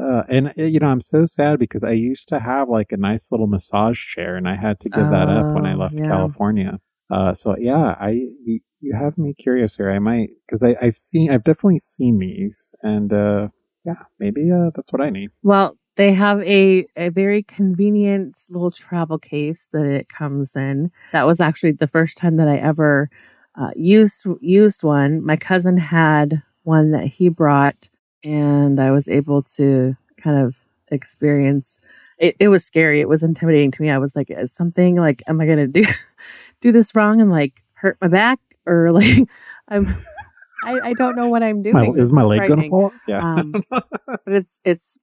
uh, 0.00 0.22
and 0.28 0.52
you 0.56 0.78
know, 0.78 0.88
I'm 0.88 1.00
so 1.00 1.26
sad 1.26 1.58
because 1.58 1.84
I 1.84 1.90
used 1.90 2.28
to 2.28 2.40
have 2.40 2.68
like 2.68 2.92
a 2.92 2.96
nice 2.96 3.30
little 3.30 3.46
massage 3.46 4.02
chair, 4.02 4.36
and 4.36 4.48
I 4.48 4.56
had 4.56 4.80
to 4.80 4.88
give 4.88 5.10
that 5.10 5.28
up 5.28 5.54
when 5.54 5.66
I 5.66 5.74
oh, 5.74 5.78
left 5.78 6.00
yeah. 6.00 6.06
California. 6.06 6.80
Uh, 7.10 7.34
so 7.34 7.56
yeah, 7.58 7.94
I 8.00 8.10
you, 8.42 8.60
you, 8.80 8.96
have 8.98 9.18
me 9.18 9.34
curious 9.34 9.76
here. 9.76 9.90
I 9.90 9.98
might 9.98 10.30
because 10.46 10.62
I've 10.62 10.96
seen, 10.96 11.30
I've 11.30 11.44
definitely 11.44 11.78
seen 11.78 12.18
these, 12.18 12.74
and 12.82 13.12
uh, 13.12 13.48
yeah, 13.84 14.04
maybe 14.18 14.50
uh, 14.50 14.70
that's 14.74 14.92
what 14.94 15.02
I 15.02 15.10
need. 15.10 15.28
Well, 15.42 15.76
they 15.96 16.12
have 16.12 16.42
a 16.42 16.86
a 16.96 17.10
very 17.10 17.42
convenient 17.42 18.38
little 18.48 18.70
travel 18.70 19.18
case 19.18 19.68
that 19.72 19.84
it 19.84 20.08
comes 20.08 20.56
in. 20.56 20.90
That 21.12 21.26
was 21.26 21.40
actually 21.40 21.72
the 21.72 21.86
first 21.86 22.16
time 22.16 22.36
that 22.36 22.48
I 22.48 22.56
ever 22.56 23.10
uh, 23.60 23.70
used 23.76 24.26
used 24.40 24.82
one. 24.82 25.24
My 25.24 25.36
cousin 25.36 25.76
had 25.76 26.42
one 26.64 26.92
that 26.92 27.06
he 27.06 27.28
brought 27.28 27.88
and 28.24 28.80
I 28.80 28.90
was 28.92 29.08
able 29.08 29.42
to 29.56 29.96
kind 30.16 30.38
of 30.38 30.56
experience 30.88 31.80
it, 32.18 32.36
it 32.38 32.48
was 32.48 32.64
scary. 32.64 33.00
It 33.00 33.08
was 33.08 33.24
intimidating 33.24 33.72
to 33.72 33.82
me. 33.82 33.90
I 33.90 33.98
was 33.98 34.14
like, 34.14 34.30
is 34.30 34.52
something 34.52 34.94
like, 34.94 35.22
am 35.26 35.40
I 35.40 35.46
gonna 35.46 35.66
do 35.66 35.82
do 36.60 36.72
this 36.72 36.94
wrong 36.94 37.20
and 37.20 37.30
like 37.30 37.62
hurt 37.74 37.98
my 38.00 38.08
back 38.08 38.38
or 38.64 38.92
like 38.98 39.28
I'm 39.68 39.94
I, 40.64 40.78
I 40.84 40.92
don't 40.92 41.16
know 41.16 41.28
what 41.28 41.42
I'm 41.42 41.62
doing. 41.62 41.74
My, 41.74 42.00
is 42.00 42.12
my 42.12 42.22
leg 42.22 42.48
gonna 42.48 42.68
fall 42.68 42.86
off? 42.86 42.92
Yeah. 43.08 43.20
Um, 43.20 43.52
but 43.70 44.20
it's 44.26 44.60
it's 44.64 44.98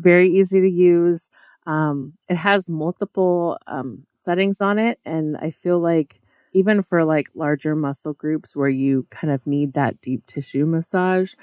very 0.00 0.30
easy 0.32 0.60
to 0.60 0.68
use. 0.68 1.28
Um, 1.66 2.14
it 2.28 2.36
has 2.36 2.68
multiple 2.68 3.58
um, 3.66 4.06
settings 4.24 4.60
on 4.60 4.78
it, 4.78 4.98
and 5.04 5.36
I 5.36 5.50
feel 5.50 5.78
like 5.78 6.20
even 6.52 6.82
for 6.82 7.04
like 7.04 7.28
larger 7.34 7.76
muscle 7.76 8.12
groups 8.12 8.56
where 8.56 8.68
you 8.68 9.06
kind 9.10 9.32
of 9.32 9.46
need 9.46 9.74
that 9.74 10.00
deep 10.00 10.26
tissue 10.26 10.66
massage, 10.66 11.34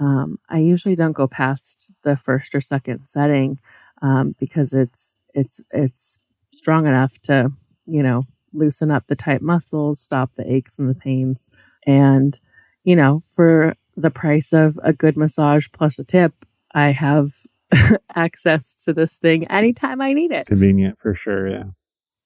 um, 0.00 0.38
I 0.48 0.58
usually 0.58 0.96
don't 0.96 1.12
go 1.12 1.26
past 1.26 1.92
the 2.02 2.16
first 2.16 2.54
or 2.54 2.60
second 2.60 3.06
setting 3.06 3.58
um, 4.02 4.34
because 4.38 4.72
it's 4.72 5.16
it's 5.34 5.60
it's 5.70 6.18
strong 6.52 6.86
enough 6.86 7.18
to 7.22 7.50
you 7.86 8.02
know 8.02 8.24
loosen 8.52 8.90
up 8.90 9.06
the 9.06 9.16
tight 9.16 9.42
muscles, 9.42 10.00
stop 10.00 10.30
the 10.36 10.50
aches 10.52 10.78
and 10.78 10.88
the 10.88 10.94
pains, 10.94 11.48
and 11.86 12.38
you 12.84 12.96
know 12.96 13.20
for 13.20 13.74
the 13.96 14.10
price 14.10 14.52
of 14.52 14.78
a 14.82 14.92
good 14.92 15.16
massage 15.16 15.66
plus 15.72 15.98
a 15.98 16.04
tip, 16.04 16.44
I 16.74 16.90
have 16.92 17.32
access 18.14 18.84
to 18.84 18.92
this 18.92 19.16
thing 19.16 19.46
anytime 19.48 20.00
I 20.00 20.12
need 20.12 20.30
it. 20.30 20.46
convenient 20.46 20.98
for 20.98 21.14
sure. 21.14 21.48
Yeah. 21.48 21.64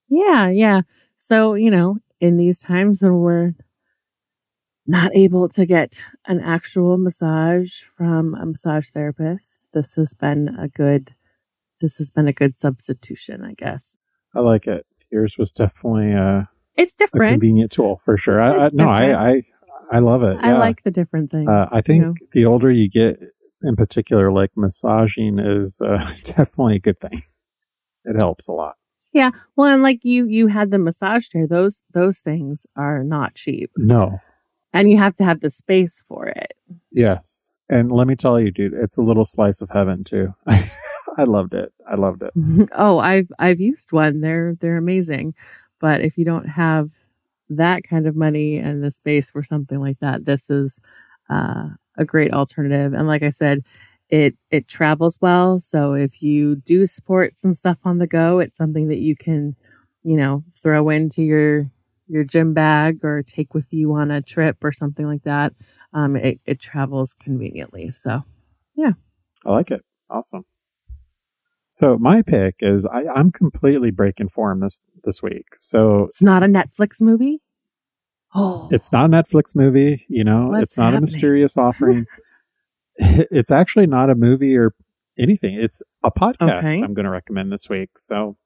Yeah, 0.08 0.48
yeah. 0.48 0.80
So 1.18 1.54
you 1.54 1.70
know, 1.70 1.98
in 2.20 2.36
these 2.36 2.60
times 2.60 3.02
when 3.02 3.14
we're 3.20 3.54
not 4.86 5.14
able 5.14 5.48
to 5.48 5.66
get 5.66 6.04
an 6.26 6.40
actual 6.40 6.98
massage 6.98 7.82
from 7.96 8.34
a 8.34 8.46
massage 8.46 8.90
therapist, 8.90 9.68
this 9.72 9.94
has 9.94 10.14
been 10.14 10.48
a 10.58 10.68
good 10.68 11.14
this 11.80 11.96
has 11.96 12.10
been 12.10 12.28
a 12.28 12.32
good 12.32 12.58
substitution, 12.58 13.42
I 13.42 13.54
guess. 13.54 13.96
I 14.34 14.40
like 14.40 14.66
it. 14.66 14.86
Yours 15.10 15.38
was 15.38 15.52
definitely 15.52 16.12
a 16.12 16.48
it's 16.76 16.94
different. 16.94 17.26
A 17.26 17.30
convenient 17.32 17.72
tool 17.72 18.00
for 18.04 18.16
sure. 18.16 18.40
I, 18.40 18.66
I 18.66 18.70
no, 18.72 18.88
I, 18.88 19.30
I 19.30 19.42
I 19.92 19.98
love 19.98 20.22
it. 20.22 20.38
I 20.40 20.56
like 20.56 20.82
the 20.82 20.90
different 20.90 21.30
things. 21.30 21.48
Uh, 21.48 21.68
I 21.72 21.80
think 21.80 22.02
you 22.02 22.06
know? 22.06 22.14
the 22.32 22.44
older 22.44 22.70
you 22.70 22.88
get, 22.88 23.18
in 23.62 23.76
particular, 23.76 24.32
like 24.32 24.50
massaging 24.56 25.38
is 25.38 25.80
uh, 25.80 25.98
definitely 26.24 26.76
a 26.76 26.80
good 26.80 27.00
thing. 27.00 27.22
It 28.04 28.16
helps 28.16 28.48
a 28.48 28.52
lot. 28.52 28.76
Yeah. 29.12 29.30
Well, 29.56 29.72
and 29.72 29.82
like 29.82 30.04
you, 30.04 30.26
you 30.26 30.46
had 30.46 30.70
the 30.70 30.78
massage 30.78 31.28
chair. 31.28 31.46
Those 31.46 31.82
those 31.92 32.18
things 32.18 32.66
are 32.76 33.02
not 33.02 33.34
cheap. 33.34 33.70
No, 33.76 34.18
and 34.72 34.90
you 34.90 34.98
have 34.98 35.14
to 35.14 35.24
have 35.24 35.40
the 35.40 35.50
space 35.50 36.02
for 36.06 36.26
it. 36.26 36.54
Yes. 36.90 37.50
And 37.68 37.92
let 37.92 38.08
me 38.08 38.16
tell 38.16 38.40
you, 38.40 38.50
dude, 38.50 38.72
it's 38.74 38.98
a 38.98 39.02
little 39.02 39.24
slice 39.24 39.60
of 39.60 39.70
heaven 39.70 40.02
too. 40.02 40.34
I 40.46 41.24
loved 41.24 41.54
it. 41.54 41.72
I 41.88 41.96
loved 41.96 42.22
it. 42.22 42.32
oh, 42.72 42.98
I've 42.98 43.30
I've 43.38 43.60
used 43.60 43.92
one. 43.92 44.20
They're 44.20 44.56
they're 44.60 44.76
amazing. 44.76 45.34
But 45.80 46.00
if 46.00 46.18
you 46.18 46.24
don't 46.24 46.46
have 46.46 46.90
that 47.48 47.82
kind 47.84 48.06
of 48.06 48.14
money 48.14 48.58
and 48.58 48.82
the 48.82 48.90
space 48.90 49.30
for 49.30 49.42
something 49.42 49.80
like 49.80 49.98
that, 50.00 50.24
this 50.24 50.50
is 50.50 50.80
uh, 51.28 51.70
a 51.98 52.04
great 52.04 52.32
alternative. 52.32 52.92
And 52.92 53.06
like 53.06 53.22
I 53.22 53.30
said, 53.30 53.62
it 54.08 54.34
it 54.50 54.68
travels 54.68 55.18
well. 55.20 55.58
So 55.58 55.94
if 55.94 56.22
you 56.22 56.56
do 56.56 56.86
sports 56.86 57.44
and 57.44 57.56
stuff 57.56 57.78
on 57.84 57.98
the 57.98 58.06
go, 58.06 58.40
it's 58.40 58.56
something 58.56 58.88
that 58.88 58.98
you 58.98 59.16
can, 59.16 59.56
you 60.02 60.16
know, 60.16 60.44
throw 60.60 60.88
into 60.88 61.22
your 61.22 61.70
your 62.08 62.24
gym 62.24 62.52
bag 62.52 63.04
or 63.04 63.22
take 63.22 63.54
with 63.54 63.72
you 63.72 63.94
on 63.94 64.10
a 64.10 64.20
trip 64.20 64.56
or 64.62 64.72
something 64.72 65.06
like 65.06 65.22
that. 65.22 65.52
Um, 65.92 66.16
it, 66.16 66.40
it 66.44 66.60
travels 66.60 67.14
conveniently. 67.20 67.90
So, 67.92 68.24
yeah. 68.74 68.92
I 69.46 69.52
like 69.52 69.70
it. 69.70 69.84
Awesome. 70.08 70.44
So 71.70 71.96
my 71.98 72.22
pick 72.22 72.56
is 72.60 72.84
I, 72.84 73.04
I'm 73.06 73.30
completely 73.30 73.92
breaking 73.92 74.28
form 74.28 74.58
this 74.60 74.80
this 75.04 75.22
week. 75.22 75.46
So 75.56 76.06
it's 76.06 76.20
not 76.20 76.42
a 76.42 76.46
Netflix 76.46 77.00
movie. 77.00 77.40
Oh, 78.34 78.68
it's 78.70 78.92
not 78.92 79.06
a 79.06 79.08
Netflix 79.08 79.54
movie. 79.54 80.06
You 80.08 80.24
know, 80.24 80.48
What's 80.48 80.62
it's 80.62 80.76
not 80.76 80.92
happening? 80.92 80.98
a 80.98 81.00
mysterious 81.02 81.56
offering. 81.56 82.06
it's 82.96 83.50
actually 83.50 83.86
not 83.86 84.10
a 84.10 84.14
movie 84.14 84.56
or 84.56 84.74
anything. 85.18 85.54
It's 85.54 85.82
a 86.02 86.10
podcast 86.10 86.58
okay. 86.58 86.82
I'm 86.82 86.94
going 86.94 87.04
to 87.04 87.10
recommend 87.10 87.52
this 87.52 87.68
week. 87.68 87.98
So 87.98 88.36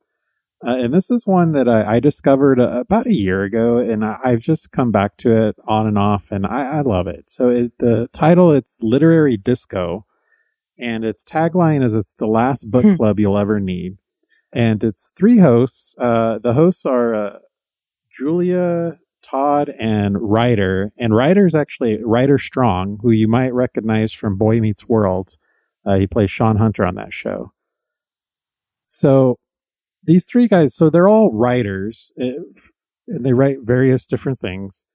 uh, 0.67 0.77
and 0.77 0.95
this 0.95 1.11
is 1.11 1.27
one 1.27 1.53
that 1.53 1.69
I, 1.69 1.97
I 1.97 2.01
discovered 2.01 2.59
uh, 2.59 2.81
about 2.81 3.07
a 3.07 3.15
year 3.15 3.43
ago, 3.43 3.77
and 3.77 4.05
I, 4.05 4.19
have 4.25 4.41
just 4.41 4.73
come 4.73 4.91
back 4.91 5.19
to 5.19 5.49
it 5.49 5.57
on 5.69 5.87
and 5.87 5.99
off, 5.99 6.31
and 6.31 6.47
I, 6.47 6.79
I 6.79 6.81
love 6.81 7.07
it. 7.07 7.25
So 7.29 7.49
it, 7.49 7.73
the 7.79 8.09
title 8.13 8.51
it's 8.51 8.83
literary 8.83 9.37
disco, 9.37 10.07
and 10.79 11.05
its 11.05 11.23
tagline 11.23 11.85
is 11.85 11.95
"It's 11.95 12.15
the 12.15 12.27
last 12.27 12.71
book 12.71 12.85
hmm. 12.85 12.95
club 12.95 13.21
you'll 13.21 13.37
ever 13.37 13.61
need," 13.61 13.99
and 14.55 14.83
it's 14.83 15.13
three 15.15 15.39
hosts. 15.39 15.97
Uh, 15.99 16.39
the 16.43 16.55
hosts 16.55 16.87
are 16.87 17.15
uh, 17.15 17.39
Julia, 18.11 18.99
Tod, 19.29 19.71
and 19.79 20.17
Rider, 20.21 20.93
and 20.99 21.15
Rider's 21.15 21.55
actually 21.55 22.03
Rider 22.03 22.39
Strong, 22.39 22.99
who 23.03 23.11
you 23.11 23.29
might 23.29 23.55
recognize 23.55 24.13
from 24.13 24.37
Boy 24.37 24.61
Meets 24.61 24.89
World. 24.89 25.37
Uh, 25.87 25.97
he 25.97 26.07
plays 26.07 26.31
Shawn 26.31 26.57
Hunter 26.57 26.85
on 26.85 26.95
that 26.97 27.13
show. 27.13 27.53
So 28.81 29.39
these 30.03 30.27
three 30.27 30.49
guys, 30.49 30.75
so 30.75 30.91
they're 30.91 31.09
all 31.09 31.33
writers, 31.33 32.13
uh, 32.21 32.43
and 33.09 33.25
they 33.25 33.33
write 33.33 33.59
various 33.63 34.07
different 34.07 34.39
things. 34.39 34.87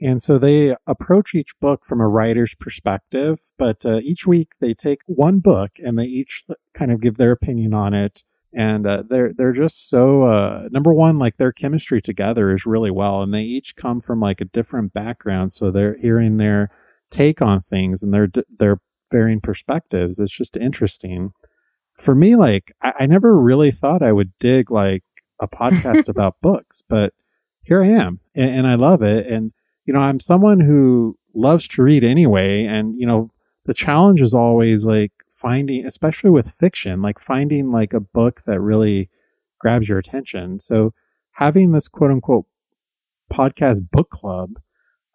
And 0.00 0.20
so 0.20 0.38
they 0.38 0.74
approach 0.86 1.34
each 1.34 1.58
book 1.60 1.84
from 1.84 2.00
a 2.00 2.08
writer's 2.08 2.54
perspective, 2.54 3.40
but 3.56 3.86
uh, 3.86 4.00
each 4.02 4.26
week 4.26 4.52
they 4.60 4.74
take 4.74 5.00
one 5.06 5.38
book 5.38 5.72
and 5.78 5.98
they 5.98 6.04
each 6.04 6.44
kind 6.74 6.90
of 6.90 7.00
give 7.00 7.16
their 7.16 7.30
opinion 7.30 7.72
on 7.72 7.94
it. 7.94 8.24
And 8.56 8.86
uh, 8.86 9.02
they're 9.08 9.32
they're 9.32 9.52
just 9.52 9.88
so 9.88 10.24
uh, 10.24 10.68
number 10.70 10.92
one, 10.92 11.18
like 11.18 11.36
their 11.36 11.52
chemistry 11.52 12.00
together 12.00 12.54
is 12.54 12.66
really 12.66 12.90
well, 12.90 13.22
and 13.22 13.34
they 13.34 13.42
each 13.42 13.76
come 13.76 14.00
from 14.00 14.20
like 14.20 14.40
a 14.40 14.46
different 14.46 14.92
background, 14.92 15.52
so 15.52 15.70
they're 15.70 15.96
hearing 15.98 16.36
their 16.36 16.70
take 17.10 17.42
on 17.42 17.62
things 17.62 18.02
and 18.02 18.14
their 18.14 18.28
their 18.58 18.80
varying 19.10 19.40
perspectives. 19.40 20.18
It's 20.18 20.36
just 20.36 20.56
interesting 20.56 21.32
for 21.94 22.14
me, 22.14 22.36
like 22.36 22.72
I, 22.82 22.92
I 23.00 23.06
never 23.06 23.38
really 23.40 23.70
thought 23.70 24.02
I 24.02 24.12
would 24.12 24.32
dig 24.38 24.70
like 24.70 25.04
a 25.40 25.48
podcast 25.48 26.08
about 26.08 26.40
books, 26.40 26.82
but 26.88 27.14
here 27.62 27.82
I 27.82 27.88
am, 27.88 28.20
and, 28.34 28.50
and 28.50 28.66
I 28.66 28.74
love 28.74 29.02
it. 29.02 29.26
And 29.26 29.52
you 29.86 29.94
know, 29.94 30.00
I'm 30.00 30.20
someone 30.20 30.60
who 30.60 31.18
loves 31.34 31.68
to 31.68 31.82
read 31.82 32.04
anyway, 32.04 32.66
and 32.66 32.94
you 32.98 33.06
know, 33.06 33.30
the 33.66 33.74
challenge 33.74 34.20
is 34.20 34.34
always 34.34 34.84
like 34.84 35.12
finding, 35.44 35.84
especially 35.84 36.30
with 36.30 36.52
fiction, 36.52 37.02
like 37.02 37.18
finding 37.18 37.70
like 37.70 37.92
a 37.92 38.00
book 38.00 38.42
that 38.46 38.60
really 38.62 39.10
grabs 39.60 39.90
your 39.90 39.98
attention. 39.98 40.58
So 40.58 40.94
having 41.32 41.72
this 41.72 41.86
quote 41.86 42.10
unquote 42.10 42.46
podcast 43.30 43.90
book 43.90 44.08
club 44.08 44.58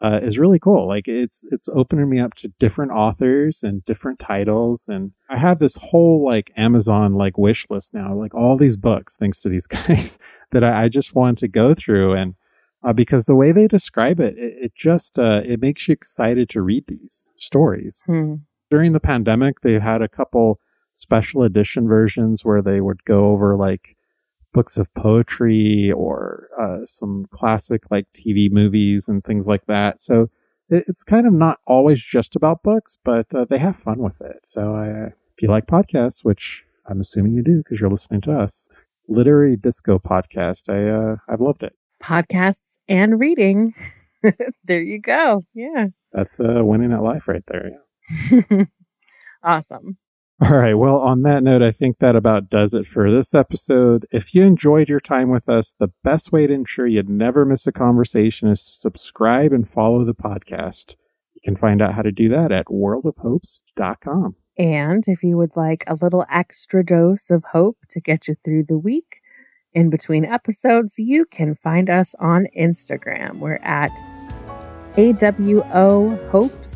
uh, 0.02 0.20
is 0.22 0.38
really 0.38 0.60
cool. 0.60 0.88
Like 0.88 1.08
it's 1.08 1.44
it's 1.52 1.68
opening 1.68 2.12
me 2.12 2.20
up 2.20 2.36
to 2.36 2.54
different 2.60 2.92
authors 2.92 3.64
and 3.64 3.84
different 3.86 4.20
titles, 4.20 4.88
and 4.88 5.14
I 5.30 5.38
have 5.38 5.58
this 5.58 5.78
whole 5.78 6.24
like 6.24 6.52
Amazon 6.56 7.16
like 7.16 7.38
wish 7.38 7.66
list 7.70 7.96
now, 7.96 8.14
like 8.14 8.36
all 8.36 8.56
these 8.56 8.78
books, 8.78 9.18
thanks 9.18 9.42
to 9.42 9.50
these 9.50 9.68
guys 9.68 10.20
that 10.52 10.64
I, 10.64 10.84
I 10.84 10.90
just 10.90 11.16
want 11.16 11.40
to 11.40 11.48
go 11.48 11.74
through, 11.74 12.14
and 12.14 12.36
uh, 12.84 12.94
because 12.94 13.26
the 13.26 13.36
way 13.36 13.52
they 13.52 13.68
describe 13.68 14.20
it, 14.20 14.38
it, 14.38 14.54
it 14.62 14.76
just 14.76 15.18
uh, 15.18 15.42
it 15.44 15.60
makes 15.60 15.88
you 15.88 15.94
excited 15.94 16.50
to 16.50 16.62
read 16.62 16.86
these 16.88 17.32
stories. 17.36 18.04
Hmm. 18.06 18.36
During 18.70 18.94
the 18.94 19.00
pandemic, 19.00 19.62
they 19.62 19.80
had 19.80 20.02
a 20.02 20.08
couple 20.08 20.60
special 20.94 21.44
edition 21.44 21.88
versions 21.88 22.44
where 22.44 22.62
they 22.62 22.82
would 22.82 23.04
go 23.06 23.28
over 23.28 23.56
like 23.56 23.96
books 24.54 24.78
of 24.78 24.94
poetry 24.94 25.92
or 25.92 26.50
uh, 26.60 26.86
some 26.86 27.26
classic 27.32 27.84
like 27.90 28.08
TV 28.14 28.52
movies 28.52 29.08
and 29.08 29.24
things 29.24 29.48
like 29.48 29.66
that. 29.68 30.00
So 30.00 30.30
it, 30.70 30.86
it's 30.88 31.04
kind 31.04 31.28
of 31.28 31.34
not 31.34 31.60
always 31.68 32.04
just 32.04 32.36
about 32.36 32.64
books, 32.64 32.98
but 33.04 33.28
uh, 33.34 33.46
they 33.50 33.58
have 33.60 33.76
fun 33.76 34.00
with 34.00 34.22
it. 34.22 34.38
So 34.44 34.76
I, 34.76 34.88
if 35.08 35.42
you 35.42 35.50
like 35.50 35.68
podcasts, 35.68 36.24
which 36.24 36.64
I'm 36.86 37.00
assuming 37.00 37.34
you 37.34 37.44
do 37.44 37.58
because 37.58 37.80
you're 37.80 37.90
listening 37.90 38.22
to 38.22 38.38
us, 38.38 38.68
literary 39.08 39.56
disco 39.56 40.00
podcast, 40.00 40.70
I 40.70 40.90
uh, 40.90 41.16
I've 41.28 41.42
loved 41.42 41.64
it. 41.64 41.76
Podcasts 42.04 42.78
and 42.88 43.20
reading. 43.20 43.74
there 44.64 44.82
you 44.82 45.00
go. 45.00 45.44
Yeah. 45.54 45.88
That's 46.12 46.40
uh, 46.40 46.64
winning 46.64 46.92
at 46.92 47.04
life 47.04 47.28
right 47.28 47.44
there. 47.48 47.70
Yeah. 47.72 47.78
awesome. 49.44 49.98
All 50.42 50.58
right. 50.58 50.74
Well, 50.74 50.96
on 50.96 51.24
that 51.24 51.44
note, 51.44 51.62
I 51.62 51.72
think 51.72 52.00
that 52.00 52.16
about 52.16 52.50
does 52.50 52.74
it 52.74 52.88
for 52.88 53.12
this 53.12 53.36
episode. 53.36 54.06
If 54.10 54.34
you 54.34 54.44
enjoyed 54.44 54.88
your 54.88 55.02
time 55.02 55.30
with 55.30 55.50
us, 55.50 55.76
the 55.78 55.92
best 56.02 56.32
way 56.32 56.48
to 56.48 56.54
ensure 56.54 56.88
you'd 56.88 57.10
never 57.10 57.44
miss 57.44 57.68
a 57.68 57.74
conversation 57.74 58.48
is 58.48 58.64
to 58.66 58.74
subscribe 58.74 59.52
and 59.52 59.68
follow 59.68 60.06
the 60.06 60.16
podcast. 60.16 60.96
You 61.34 61.42
can 61.44 61.58
find 61.58 61.82
out 61.82 61.94
how 61.94 62.04
to 62.04 62.12
do 62.12 62.30
that 62.30 62.54
at 62.54 62.68
worldofhopes.com. 62.68 64.38
And 64.58 65.04
if 65.08 65.24
you 65.24 65.36
would 65.36 65.58
like 65.58 65.84
a 65.88 65.96
little 65.96 66.26
extra 66.32 66.86
dose 66.86 67.30
of 67.30 67.44
hope 67.52 67.78
to 67.90 68.00
get 68.00 68.30
you 68.30 68.36
through 68.46 68.64
the 68.70 68.78
week 68.78 69.22
in 69.74 69.90
between 69.90 70.24
episodes, 70.24 70.96
you 70.98 71.26
can 71.26 71.54
find 71.54 71.90
us 71.90 72.16
on 72.20 72.48
Instagram. 72.58 73.40
We're 73.40 73.58
at 73.58 73.92
AWO 74.96 76.30
Hopes 76.30 76.69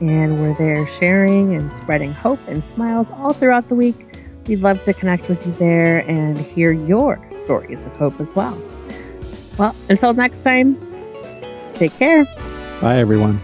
and 0.00 0.40
we're 0.40 0.56
there 0.56 0.86
sharing 0.98 1.54
and 1.54 1.72
spreading 1.72 2.12
hope 2.12 2.40
and 2.48 2.64
smiles 2.64 3.10
all 3.12 3.32
throughout 3.32 3.68
the 3.68 3.74
week. 3.74 4.06
We'd 4.46 4.60
love 4.60 4.82
to 4.84 4.92
connect 4.92 5.28
with 5.28 5.44
you 5.46 5.52
there 5.52 6.00
and 6.00 6.38
hear 6.38 6.72
your 6.72 7.24
stories 7.32 7.84
of 7.84 7.96
hope 7.96 8.20
as 8.20 8.34
well. 8.34 8.60
Well, 9.58 9.74
until 9.88 10.12
next 10.12 10.42
time, 10.42 10.76
take 11.74 11.96
care. 11.98 12.24
Bye, 12.80 12.98
everyone. 12.98 13.40